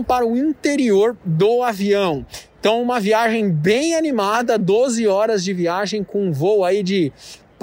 para 0.03 0.27
o 0.27 0.37
interior 0.37 1.17
do 1.25 1.63
avião. 1.63 2.25
Então, 2.61 2.81
uma 2.81 3.01
viagem 3.01 3.51
bem 3.51 3.97
animada, 3.97 4.57
12 4.57 5.07
horas 5.09 5.43
de 5.43 5.53
viagem 5.53 6.05
com 6.05 6.27
um 6.27 6.33
voo 6.33 6.65
aí 6.65 6.83
de 6.83 7.13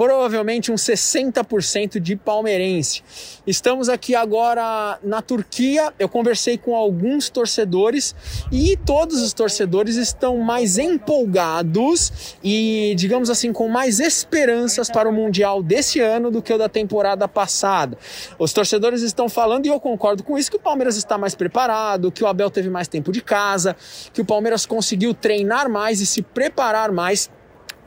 provavelmente 0.00 0.72
uns 0.72 0.80
60% 0.80 2.00
de 2.00 2.16
palmeirense. 2.16 3.02
Estamos 3.46 3.86
aqui 3.86 4.14
agora 4.14 4.98
na 5.04 5.20
Turquia. 5.20 5.92
Eu 5.98 6.08
conversei 6.08 6.56
com 6.56 6.74
alguns 6.74 7.28
torcedores 7.28 8.14
e 8.50 8.78
todos 8.78 9.20
os 9.20 9.34
torcedores 9.34 9.96
estão 9.96 10.38
mais 10.38 10.78
empolgados 10.78 12.38
e, 12.42 12.94
digamos 12.96 13.28
assim, 13.28 13.52
com 13.52 13.68
mais 13.68 14.00
esperanças 14.00 14.88
para 14.88 15.06
o 15.06 15.12
Mundial 15.12 15.62
desse 15.62 16.00
ano 16.00 16.30
do 16.30 16.40
que 16.40 16.54
o 16.54 16.56
da 16.56 16.70
temporada 16.70 17.28
passada. 17.28 17.98
Os 18.38 18.54
torcedores 18.54 19.02
estão 19.02 19.28
falando, 19.28 19.66
e 19.66 19.68
eu 19.68 19.78
concordo 19.78 20.22
com 20.22 20.38
isso, 20.38 20.50
que 20.50 20.56
o 20.56 20.60
Palmeiras 20.60 20.96
está 20.96 21.18
mais 21.18 21.34
preparado, 21.34 22.10
que 22.10 22.24
o 22.24 22.26
Abel 22.26 22.48
teve 22.50 22.70
mais 22.70 22.88
tempo 22.88 23.12
de 23.12 23.20
casa, 23.20 23.76
que 24.14 24.22
o 24.22 24.24
Palmeiras 24.24 24.64
conseguiu 24.64 25.12
treinar 25.12 25.68
mais 25.68 26.00
e 26.00 26.06
se 26.06 26.22
preparar 26.22 26.90
mais 26.90 27.28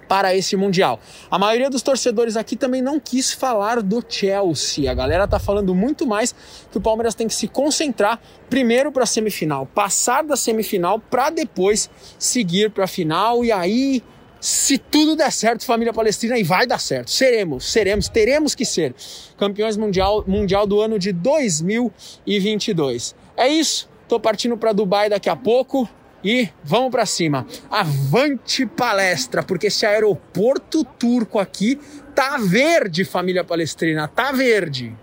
para 0.08 0.36
esse 0.36 0.56
Mundial. 0.56 1.00
A 1.30 1.40
maioria 1.40 1.70
dos 1.70 1.82
torcedores 1.82 2.38
aqui 2.38 2.56
também 2.56 2.82
não 2.82 3.00
quis 3.00 3.32
falar 3.32 3.82
do 3.82 4.04
Chelsea. 4.08 4.90
A 4.90 4.94
galera 4.94 5.28
tá 5.28 5.40
falando 5.40 5.74
muito 5.74 6.06
mais 6.06 6.34
que 6.72 6.78
o 6.78 6.82
Palmeiras 6.82 7.16
tem 7.16 7.28
que 7.28 7.34
se 7.34 7.48
concentrar 7.48 8.20
primeiro 8.50 8.92
para 8.92 9.04
a 9.04 9.08
semifinal, 9.08 9.66
passar 9.66 10.24
da 10.24 10.36
semifinal 10.36 11.00
para 11.00 11.30
depois 11.30 11.90
seguir 12.20 12.72
para 12.72 12.86
a 12.86 12.88
final 12.88 13.44
e 13.44 13.52
aí 13.52 14.04
se 14.44 14.78
tudo 14.78 15.16
der 15.16 15.32
certo, 15.32 15.64
família 15.64 15.94
palestina, 15.94 16.38
e 16.38 16.44
vai 16.44 16.68
dar 16.68 16.78
certo. 16.78 17.10
Seremos, 17.10 17.72
seremos, 17.72 18.10
teremos 18.10 18.54
que 18.54 18.66
ser 18.66 18.94
campeões 19.38 19.78
mundial, 19.78 20.26
mundial 20.28 20.68
do 20.68 20.82
ano 20.82 21.00
de 21.00 21.14
2022. 21.14 23.16
É 23.38 23.48
isso. 23.48 23.90
Tô 24.06 24.20
partindo 24.20 24.58
para 24.58 24.74
Dubai 24.74 25.10
daqui 25.10 25.30
a 25.30 25.36
pouco 25.36 25.88
e 26.24 26.50
vamos 26.64 26.92
para 26.92 27.06
cima. 27.06 27.46
Avante 27.70 28.66
palestra, 28.66 29.44
porque 29.44 29.68
esse 29.68 29.86
aeroporto 29.86 30.84
turco 30.84 31.40
aqui 31.40 31.80
tá 32.16 32.38
verde, 32.38 33.04
família 33.04 33.44
palestrina, 33.44 34.08
tá 34.08 34.32
verde. 34.32 34.96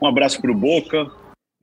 Um 0.00 0.06
abraço 0.06 0.40
para 0.40 0.50
o 0.50 0.54
Boca. 0.54 1.10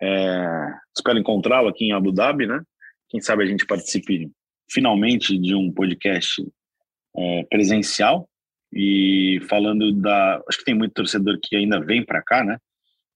É, 0.02 0.74
espero 0.96 1.20
encontrá-lo 1.20 1.68
aqui 1.68 1.86
em 1.86 1.94
Abu 1.94 2.12
Dhabi, 2.12 2.48
né? 2.48 2.62
Quem 3.10 3.22
sabe 3.22 3.44
a 3.44 3.46
gente 3.46 3.66
participe 3.66 4.32
finalmente 4.70 5.38
de 5.38 5.56
um 5.56 5.72
podcast 5.72 6.46
é, 7.16 7.44
presencial 7.50 8.30
e 8.72 9.40
falando 9.50 9.92
da, 9.94 10.42
acho 10.48 10.60
que 10.60 10.66
tem 10.66 10.76
muito 10.76 10.94
torcedor 10.94 11.40
que 11.42 11.56
ainda 11.56 11.80
vem 11.80 12.06
para 12.06 12.22
cá, 12.22 12.44
né? 12.44 12.58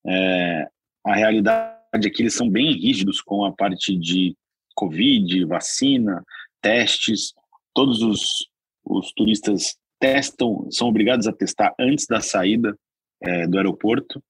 É, 0.06 0.68
a 1.06 1.16
realidade 1.16 1.78
é 1.94 2.10
que 2.10 2.22
eles 2.22 2.34
são 2.34 2.50
bem 2.50 2.72
rígidos 2.72 3.22
com 3.22 3.46
a 3.46 3.52
parte 3.54 3.96
de 3.98 4.36
Covid, 4.76 5.46
vacina, 5.46 6.24
testes, 6.62 7.34
todos 7.74 8.02
os, 8.02 8.48
os 8.86 9.12
turistas 9.14 9.76
testam, 10.00 10.68
são 10.70 10.88
obrigados 10.88 11.28
a 11.28 11.34
testar 11.34 11.74
antes 11.80 12.06
da 12.08 12.20
saída 12.20 12.78
é, 13.22 13.48
do 13.48 13.58
aeroporto. 13.58 14.24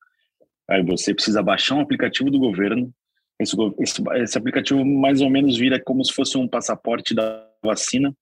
Aí 0.69 0.84
você 0.84 1.13
precisa 1.13 1.41
baixar 1.41 1.75
um 1.75 1.82
aplicativo 1.82 2.29
do 2.29 2.39
governo. 2.39 2.93
Esse, 3.39 3.56
esse, 3.79 4.01
esse, 4.15 4.38
aplicativo 4.38 4.86
mais 4.86 5.21
ou 5.21 5.29
menos 5.29 5.58
vira 5.58 5.82
como 5.82 6.03
se 6.06 6.13
fosse 6.13 6.38
um 6.38 6.47
passaporte 6.47 7.13
da 7.13 7.49
vacina 7.63 8.15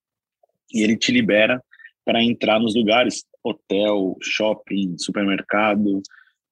e 0.73 0.81
ele 0.81 0.97
te 0.97 1.11
libera 1.11 1.61
para 2.05 2.23
entrar 2.23 2.59
nos 2.59 2.73
lugares, 2.73 3.23
hotel, 3.43 4.17
shopping, 4.21 4.95
supermercado. 4.97 6.01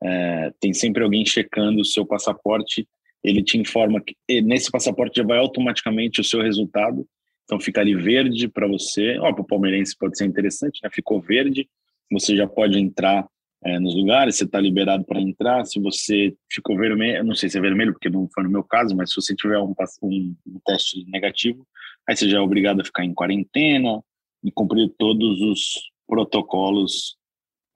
É, 0.03 0.51
tem 0.59 0.73
sempre 0.73 1.03
alguém 1.03 1.25
checando 1.25 1.81
o 1.81 1.85
seu 1.85 2.05
passaporte 2.05 2.87
ele 3.23 3.43
te 3.43 3.57
informa 3.57 4.01
que 4.01 4.15
nesse 4.41 4.71
passaporte 4.71 5.17
já 5.17 5.23
vai 5.23 5.37
automaticamente 5.37 6.21
o 6.21 6.23
seu 6.23 6.41
resultado. 6.41 7.05
Então 7.43 7.59
fica 7.59 7.81
ali 7.81 7.95
verde 7.95 8.47
para 8.47 8.67
você. 8.67 9.17
Ó, 9.19 9.33
para 9.33 9.41
o 9.41 9.47
palmeirense 9.47 9.95
pode 9.97 10.17
ser 10.17 10.25
interessante, 10.25 10.79
né? 10.83 10.89
Ficou 10.93 11.19
verde, 11.19 11.67
você 12.11 12.35
já 12.35 12.47
pode 12.47 12.79
entrar 12.79 13.27
é, 13.63 13.79
nos 13.79 13.95
lugares, 13.95 14.35
você 14.35 14.45
está 14.45 14.59
liberado 14.59 15.03
para 15.03 15.19
entrar. 15.19 15.65
Se 15.65 15.79
você 15.79 16.33
ficou 16.49 16.77
vermelho, 16.77 17.23
não 17.23 17.35
sei 17.35 17.49
se 17.49 17.57
é 17.57 17.61
vermelho, 17.61 17.93
porque 17.93 18.09
não 18.09 18.29
foi 18.33 18.43
no 18.43 18.49
meu 18.49 18.63
caso, 18.63 18.95
mas 18.95 19.09
se 19.09 19.15
você 19.15 19.35
tiver 19.35 19.59
um, 19.59 19.73
um, 20.03 20.35
um 20.47 20.59
teste 20.65 21.03
negativo, 21.09 21.67
aí 22.07 22.15
você 22.15 22.29
já 22.29 22.37
é 22.37 22.41
obrigado 22.41 22.81
a 22.81 22.85
ficar 22.85 23.03
em 23.03 23.13
quarentena 23.13 24.01
e 24.43 24.51
cumprir 24.51 24.89
todos 24.97 25.41
os 25.41 25.91
protocolos. 26.07 27.17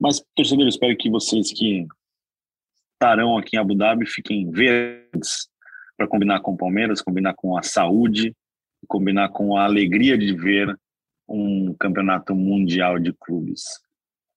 Mas, 0.00 0.22
torcedor, 0.34 0.66
espero 0.66 0.96
que 0.96 1.10
vocês 1.10 1.52
que 1.52 1.86
estarão 3.04 3.36
aqui 3.36 3.56
em 3.56 3.58
Abu 3.58 3.74
Dhabi 3.74 4.06
fiquem 4.06 4.50
verdes 4.50 5.48
para 5.96 6.08
combinar 6.08 6.40
com 6.40 6.52
o 6.52 6.56
Palmeiras, 6.56 7.02
combinar 7.02 7.34
com 7.34 7.56
a 7.56 7.62
saúde, 7.62 8.34
combinar 8.88 9.28
com 9.28 9.56
a 9.56 9.64
alegria 9.64 10.16
de 10.16 10.34
ver 10.34 10.74
um 11.28 11.74
campeonato 11.78 12.34
mundial 12.34 12.98
de 12.98 13.12
clubes. 13.12 13.62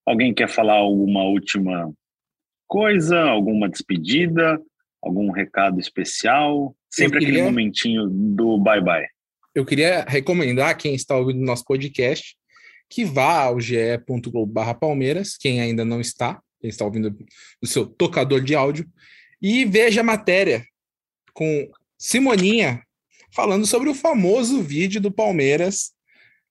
Alguém 0.05 0.33
quer 0.33 0.49
falar 0.49 0.75
alguma 0.75 1.23
última 1.23 1.91
coisa, 2.67 3.21
alguma 3.21 3.69
despedida, 3.69 4.61
algum 5.01 5.31
recado 5.31 5.79
especial? 5.79 6.75
Sempre 6.89 7.19
queria, 7.19 7.35
aquele 7.35 7.49
momentinho 7.49 8.09
do 8.09 8.57
bye 8.57 8.81
bye. 8.81 9.07
Eu 9.55 9.65
queria 9.65 10.05
recomendar 10.07 10.77
quem 10.77 10.93
está 10.93 11.15
ouvindo 11.15 11.39
nosso 11.39 11.63
podcast 11.63 12.35
que 12.89 13.05
vá 13.05 13.43
ao 13.43 13.59
ge.globo/palmeiras, 13.59 15.37
quem 15.37 15.59
ainda 15.59 15.83
não 15.83 15.99
está, 15.99 16.41
quem 16.59 16.69
está 16.69 16.85
ouvindo 16.85 17.15
no 17.61 17.67
seu 17.67 17.85
tocador 17.85 18.41
de 18.41 18.55
áudio, 18.55 18.87
e 19.41 19.65
veja 19.65 20.01
a 20.01 20.03
matéria 20.03 20.65
com 21.33 21.69
Simoninha 21.97 22.81
falando 23.33 23.65
sobre 23.65 23.89
o 23.89 23.93
famoso 23.93 24.61
vídeo 24.61 24.99
do 24.99 25.11
Palmeiras 25.11 25.91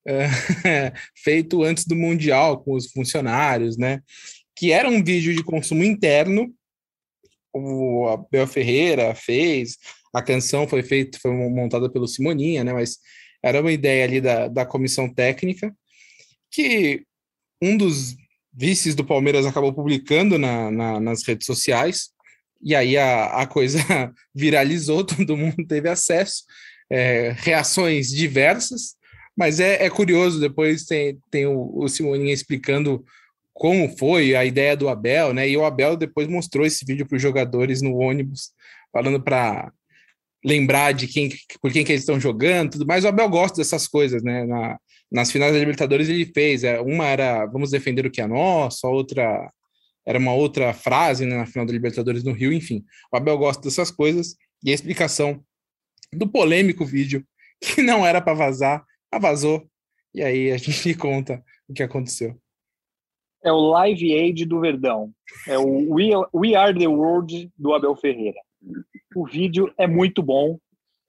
é, 0.06 0.92
feito 1.16 1.64
antes 1.64 1.84
do 1.84 1.96
Mundial 1.96 2.62
com 2.62 2.74
os 2.74 2.90
funcionários, 2.92 3.76
né? 3.76 4.00
Que 4.54 4.72
era 4.72 4.88
um 4.88 5.02
vídeo 5.02 5.34
de 5.34 5.42
consumo 5.42 5.82
interno. 5.82 6.54
O 7.52 8.06
Abel 8.08 8.46
Ferreira 8.46 9.14
fez, 9.14 9.78
a 10.14 10.22
canção 10.22 10.68
foi 10.68 10.82
feita, 10.82 11.18
foi 11.20 11.32
montada 11.32 11.90
pelo 11.90 12.06
Simoninha, 12.06 12.62
né? 12.62 12.72
Mas 12.72 12.98
Era 13.42 13.60
uma 13.60 13.72
ideia 13.72 14.04
ali 14.04 14.20
da, 14.20 14.48
da 14.48 14.64
comissão 14.64 15.12
técnica, 15.12 15.74
que 16.50 17.04
um 17.60 17.76
dos 17.76 18.16
vices 18.56 18.94
do 18.94 19.04
Palmeiras 19.04 19.44
acabou 19.44 19.72
publicando 19.72 20.38
na, 20.38 20.70
na, 20.70 21.00
nas 21.00 21.26
redes 21.26 21.46
sociais, 21.46 22.08
e 22.62 22.74
aí 22.74 22.96
a, 22.96 23.42
a 23.42 23.46
coisa 23.46 23.78
viralizou, 24.34 25.04
todo 25.04 25.36
mundo 25.36 25.66
teve 25.68 25.88
acesso, 25.88 26.44
é, 26.90 27.34
reações 27.36 28.08
diversas, 28.08 28.96
mas 29.36 29.60
é, 29.60 29.84
é, 29.84 29.90
curioso, 29.90 30.40
depois 30.40 30.84
tem, 30.84 31.18
tem 31.30 31.46
o, 31.46 31.70
o 31.76 31.88
Simoninha 31.88 32.32
explicando 32.32 33.04
como 33.52 33.94
foi 33.96 34.34
a 34.34 34.44
ideia 34.44 34.76
do 34.76 34.88
Abel, 34.88 35.34
né? 35.34 35.48
E 35.48 35.56
o 35.56 35.64
Abel 35.64 35.96
depois 35.96 36.26
mostrou 36.26 36.64
esse 36.64 36.84
vídeo 36.84 37.06
para 37.06 37.16
os 37.16 37.22
jogadores 37.22 37.82
no 37.82 37.96
ônibus, 37.96 38.50
falando 38.92 39.22
para 39.22 39.72
lembrar 40.44 40.92
de 40.92 41.06
quem, 41.06 41.30
por 41.60 41.72
quem 41.72 41.84
que 41.84 41.92
eles 41.92 42.02
estão 42.02 42.20
jogando, 42.20 42.72
tudo 42.72 42.86
mais. 42.86 43.04
O 43.04 43.08
Abel 43.08 43.28
gosta 43.28 43.58
dessas 43.58 43.88
coisas, 43.88 44.22
né? 44.22 44.44
Na, 44.46 44.78
nas 45.10 45.30
finais 45.30 45.52
da 45.52 45.58
Libertadores 45.58 46.08
ele 46.08 46.26
fez, 46.26 46.64
é, 46.64 46.80
uma 46.80 47.06
era 47.06 47.46
vamos 47.46 47.70
defender 47.70 48.06
o 48.06 48.10
que 48.10 48.20
é 48.20 48.26
nosso, 48.26 48.86
a 48.86 48.90
outra 48.90 49.50
era 50.06 50.18
uma 50.18 50.32
outra 50.32 50.72
frase 50.72 51.26
né, 51.26 51.36
na 51.36 51.46
final 51.46 51.66
da 51.66 51.72
Libertadores 51.72 52.22
no 52.22 52.32
Rio, 52.32 52.52
enfim. 52.52 52.84
O 53.12 53.16
Abel 53.16 53.36
gosta 53.36 53.62
dessas 53.62 53.90
coisas 53.90 54.36
e 54.62 54.70
a 54.70 54.74
explicação 54.74 55.42
do 56.12 56.28
polêmico 56.28 56.84
vídeo 56.84 57.26
que 57.60 57.82
não 57.82 58.06
era 58.06 58.20
para 58.20 58.34
vazar, 58.34 58.84
vazou. 59.20 59.68
E 60.14 60.22
aí 60.22 60.52
a 60.52 60.56
gente 60.56 60.94
conta 60.94 61.42
o 61.68 61.74
que 61.74 61.82
aconteceu. 61.82 62.38
É 63.42 63.52
o 63.52 63.70
Live 63.70 64.14
Aid 64.14 64.44
do 64.44 64.60
Verdão. 64.60 65.12
É 65.46 65.58
o 65.58 65.94
We 66.34 66.54
Are 66.54 66.78
the 66.78 66.86
World 66.86 67.50
do 67.56 67.74
Abel 67.74 67.96
Ferreira. 67.96 68.38
O 69.14 69.26
vídeo 69.26 69.72
é 69.78 69.86
muito 69.86 70.22
bom. 70.22 70.58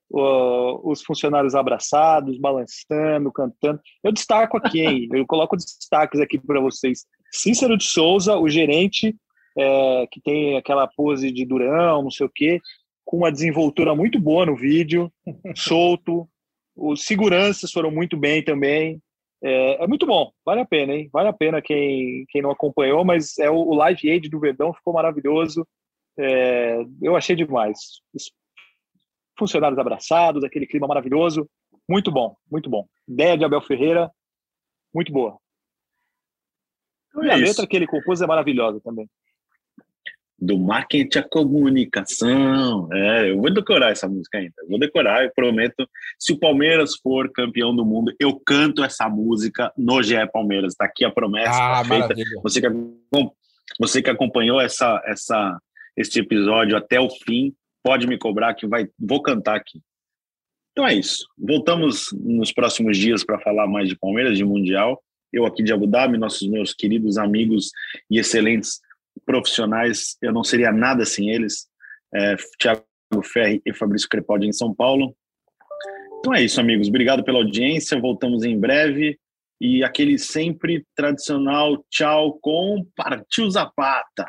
Uh, 0.09 0.89
os 0.89 1.01
funcionários 1.03 1.53
abraçados, 1.53 2.39
balançando, 2.39 3.31
cantando. 3.31 3.79
Eu 4.01 4.11
destaco 4.11 4.57
aqui, 4.57 4.79
hein? 4.79 5.09
eu 5.11 5.25
coloco 5.25 5.57
destaques 5.57 6.21
aqui 6.21 6.39
para 6.39 6.61
vocês. 6.61 7.05
Cícero 7.31 7.77
de 7.77 7.83
Souza, 7.83 8.37
o 8.37 8.47
gerente, 8.47 9.15
é, 9.57 10.07
que 10.09 10.21
tem 10.21 10.55
aquela 10.55 10.87
pose 10.87 11.31
de 11.31 11.45
durão, 11.45 12.03
não 12.03 12.11
sei 12.11 12.25
o 12.25 12.31
quê, 12.33 12.61
com 13.03 13.17
uma 13.17 13.31
desenvoltura 13.31 13.95
muito 13.95 14.19
boa 14.19 14.45
no 14.45 14.55
vídeo, 14.55 15.11
solto. 15.55 16.27
Os 16.75 17.03
seguranças 17.03 17.71
foram 17.71 17.89
muito 17.89 18.15
bem 18.15 18.43
também. 18.43 19.01
É, 19.43 19.83
é, 19.83 19.87
muito 19.87 20.05
bom, 20.05 20.31
vale 20.45 20.61
a 20.61 20.65
pena, 20.65 20.93
hein? 20.93 21.09
Vale 21.11 21.29
a 21.29 21.33
pena 21.33 21.61
quem, 21.61 22.25
quem 22.29 22.41
não 22.41 22.51
acompanhou, 22.51 23.03
mas 23.03 23.37
é 23.37 23.49
o, 23.49 23.55
o 23.55 23.75
Live 23.75 24.09
Aid 24.09 24.29
do 24.29 24.39
Verdão 24.39 24.73
ficou 24.73 24.93
maravilhoso. 24.93 25.67
É, 26.19 26.83
eu 27.01 27.15
achei 27.15 27.35
demais. 27.35 28.01
Os 29.37 29.39
funcionários 29.39 29.77
abraçados, 29.77 30.43
aquele 30.43 30.65
clima 30.65 30.87
maravilhoso. 30.87 31.47
Muito 31.87 32.11
bom, 32.11 32.35
muito 32.51 32.69
bom. 32.69 32.87
Ideia 33.07 33.37
de 33.37 33.45
Abel 33.45 33.61
Ferreira, 33.61 34.11
muito 34.93 35.13
boa. 35.13 35.37
Então 37.09 37.23
e 37.23 37.29
é 37.29 37.33
a 37.33 37.37
isso. 37.37 37.45
letra 37.45 37.67
que 37.67 37.75
ele 37.75 37.85
compôs 37.85 38.19
é 38.19 38.25
maravilhosa 38.25 38.81
também. 38.83 39.07
Do 40.39 40.57
marketing 40.57 41.19
à 41.19 41.23
comunicação. 41.23 42.89
É, 42.91 43.29
eu 43.29 43.37
vou 43.39 43.53
decorar 43.53 43.91
essa 43.91 44.09
música 44.09 44.39
ainda. 44.39 44.53
Eu 44.59 44.69
vou 44.69 44.79
decorar, 44.79 45.23
eu 45.23 45.31
prometo. 45.35 45.87
Se 46.19 46.33
o 46.33 46.39
Palmeiras 46.39 46.95
for 46.95 47.31
campeão 47.31 47.75
do 47.75 47.85
mundo, 47.85 48.11
eu 48.19 48.39
canto 48.43 48.83
essa 48.83 49.07
música 49.07 49.71
no 49.77 50.01
GE 50.01 50.15
Palmeiras. 50.33 50.73
Está 50.73 50.85
aqui 50.85 51.05
a 51.05 51.11
promessa. 51.11 51.51
Ah, 51.51 51.83
tá 51.83 51.85
feita. 51.85 52.15
Você 52.41 52.59
que, 52.59 52.67
você 53.79 54.01
que 54.01 54.09
acompanhou 54.09 54.59
essa, 54.59 55.01
essa, 55.05 55.59
este 55.95 56.19
episódio 56.19 56.75
até 56.75 56.99
o 56.99 57.09
fim, 57.09 57.55
pode 57.87 58.05
me 58.05 58.17
cobrar 58.17 58.53
que 58.53 58.67
vai, 58.67 58.89
vou 58.99 59.21
cantar 59.21 59.55
aqui. 59.55 59.81
Então 60.73 60.85
é 60.85 60.93
isso. 60.93 61.25
Voltamos 61.37 62.09
nos 62.11 62.51
próximos 62.51 62.97
dias 62.97 63.23
para 63.23 63.39
falar 63.39 63.65
mais 63.65 63.87
de 63.87 63.95
Palmeiras, 63.95 64.37
de 64.37 64.43
Mundial. 64.43 65.01
Eu 65.31 65.45
aqui 65.45 65.63
de 65.63 65.71
Abu 65.71 65.87
Dhabi, 65.87 66.17
nossos 66.17 66.49
meus 66.49 66.73
queridos 66.73 67.17
amigos 67.17 67.71
e 68.11 68.19
excelentes 68.19 68.81
profissionais, 69.25 70.17
eu 70.21 70.33
não 70.33 70.43
seria 70.43 70.69
nada 70.69 71.05
sem 71.05 71.29
eles. 71.29 71.69
É, 72.13 72.35
Thiago 72.59 72.83
Ferri 73.23 73.61
e 73.65 73.73
Fabrício 73.73 74.09
Crepaldi 74.09 74.47
em 74.47 74.53
São 74.53 74.75
Paulo. 74.75 75.15
Então 76.19 76.33
é 76.33 76.43
isso, 76.43 76.59
amigos. 76.59 76.89
Obrigado 76.89 77.23
pela 77.23 77.37
audiência. 77.37 77.97
Voltamos 78.01 78.43
em 78.43 78.59
breve. 78.59 79.17
E 79.61 79.81
aquele 79.81 80.19
sempre 80.19 80.85
tradicional 80.93 81.85
tchau 81.89 82.37
com 82.41 82.85
Partiu 82.97 83.49
Zapata. 83.49 84.27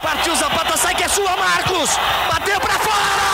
Partiu 0.00 0.34
Zapata, 0.34 0.76
sai 0.78 0.94
que 0.94 1.04
é 1.04 1.08
sua, 1.08 1.36
Marcos! 1.36 1.90
Bateu 2.28 2.58
para 2.60 2.78
fora! 2.78 3.29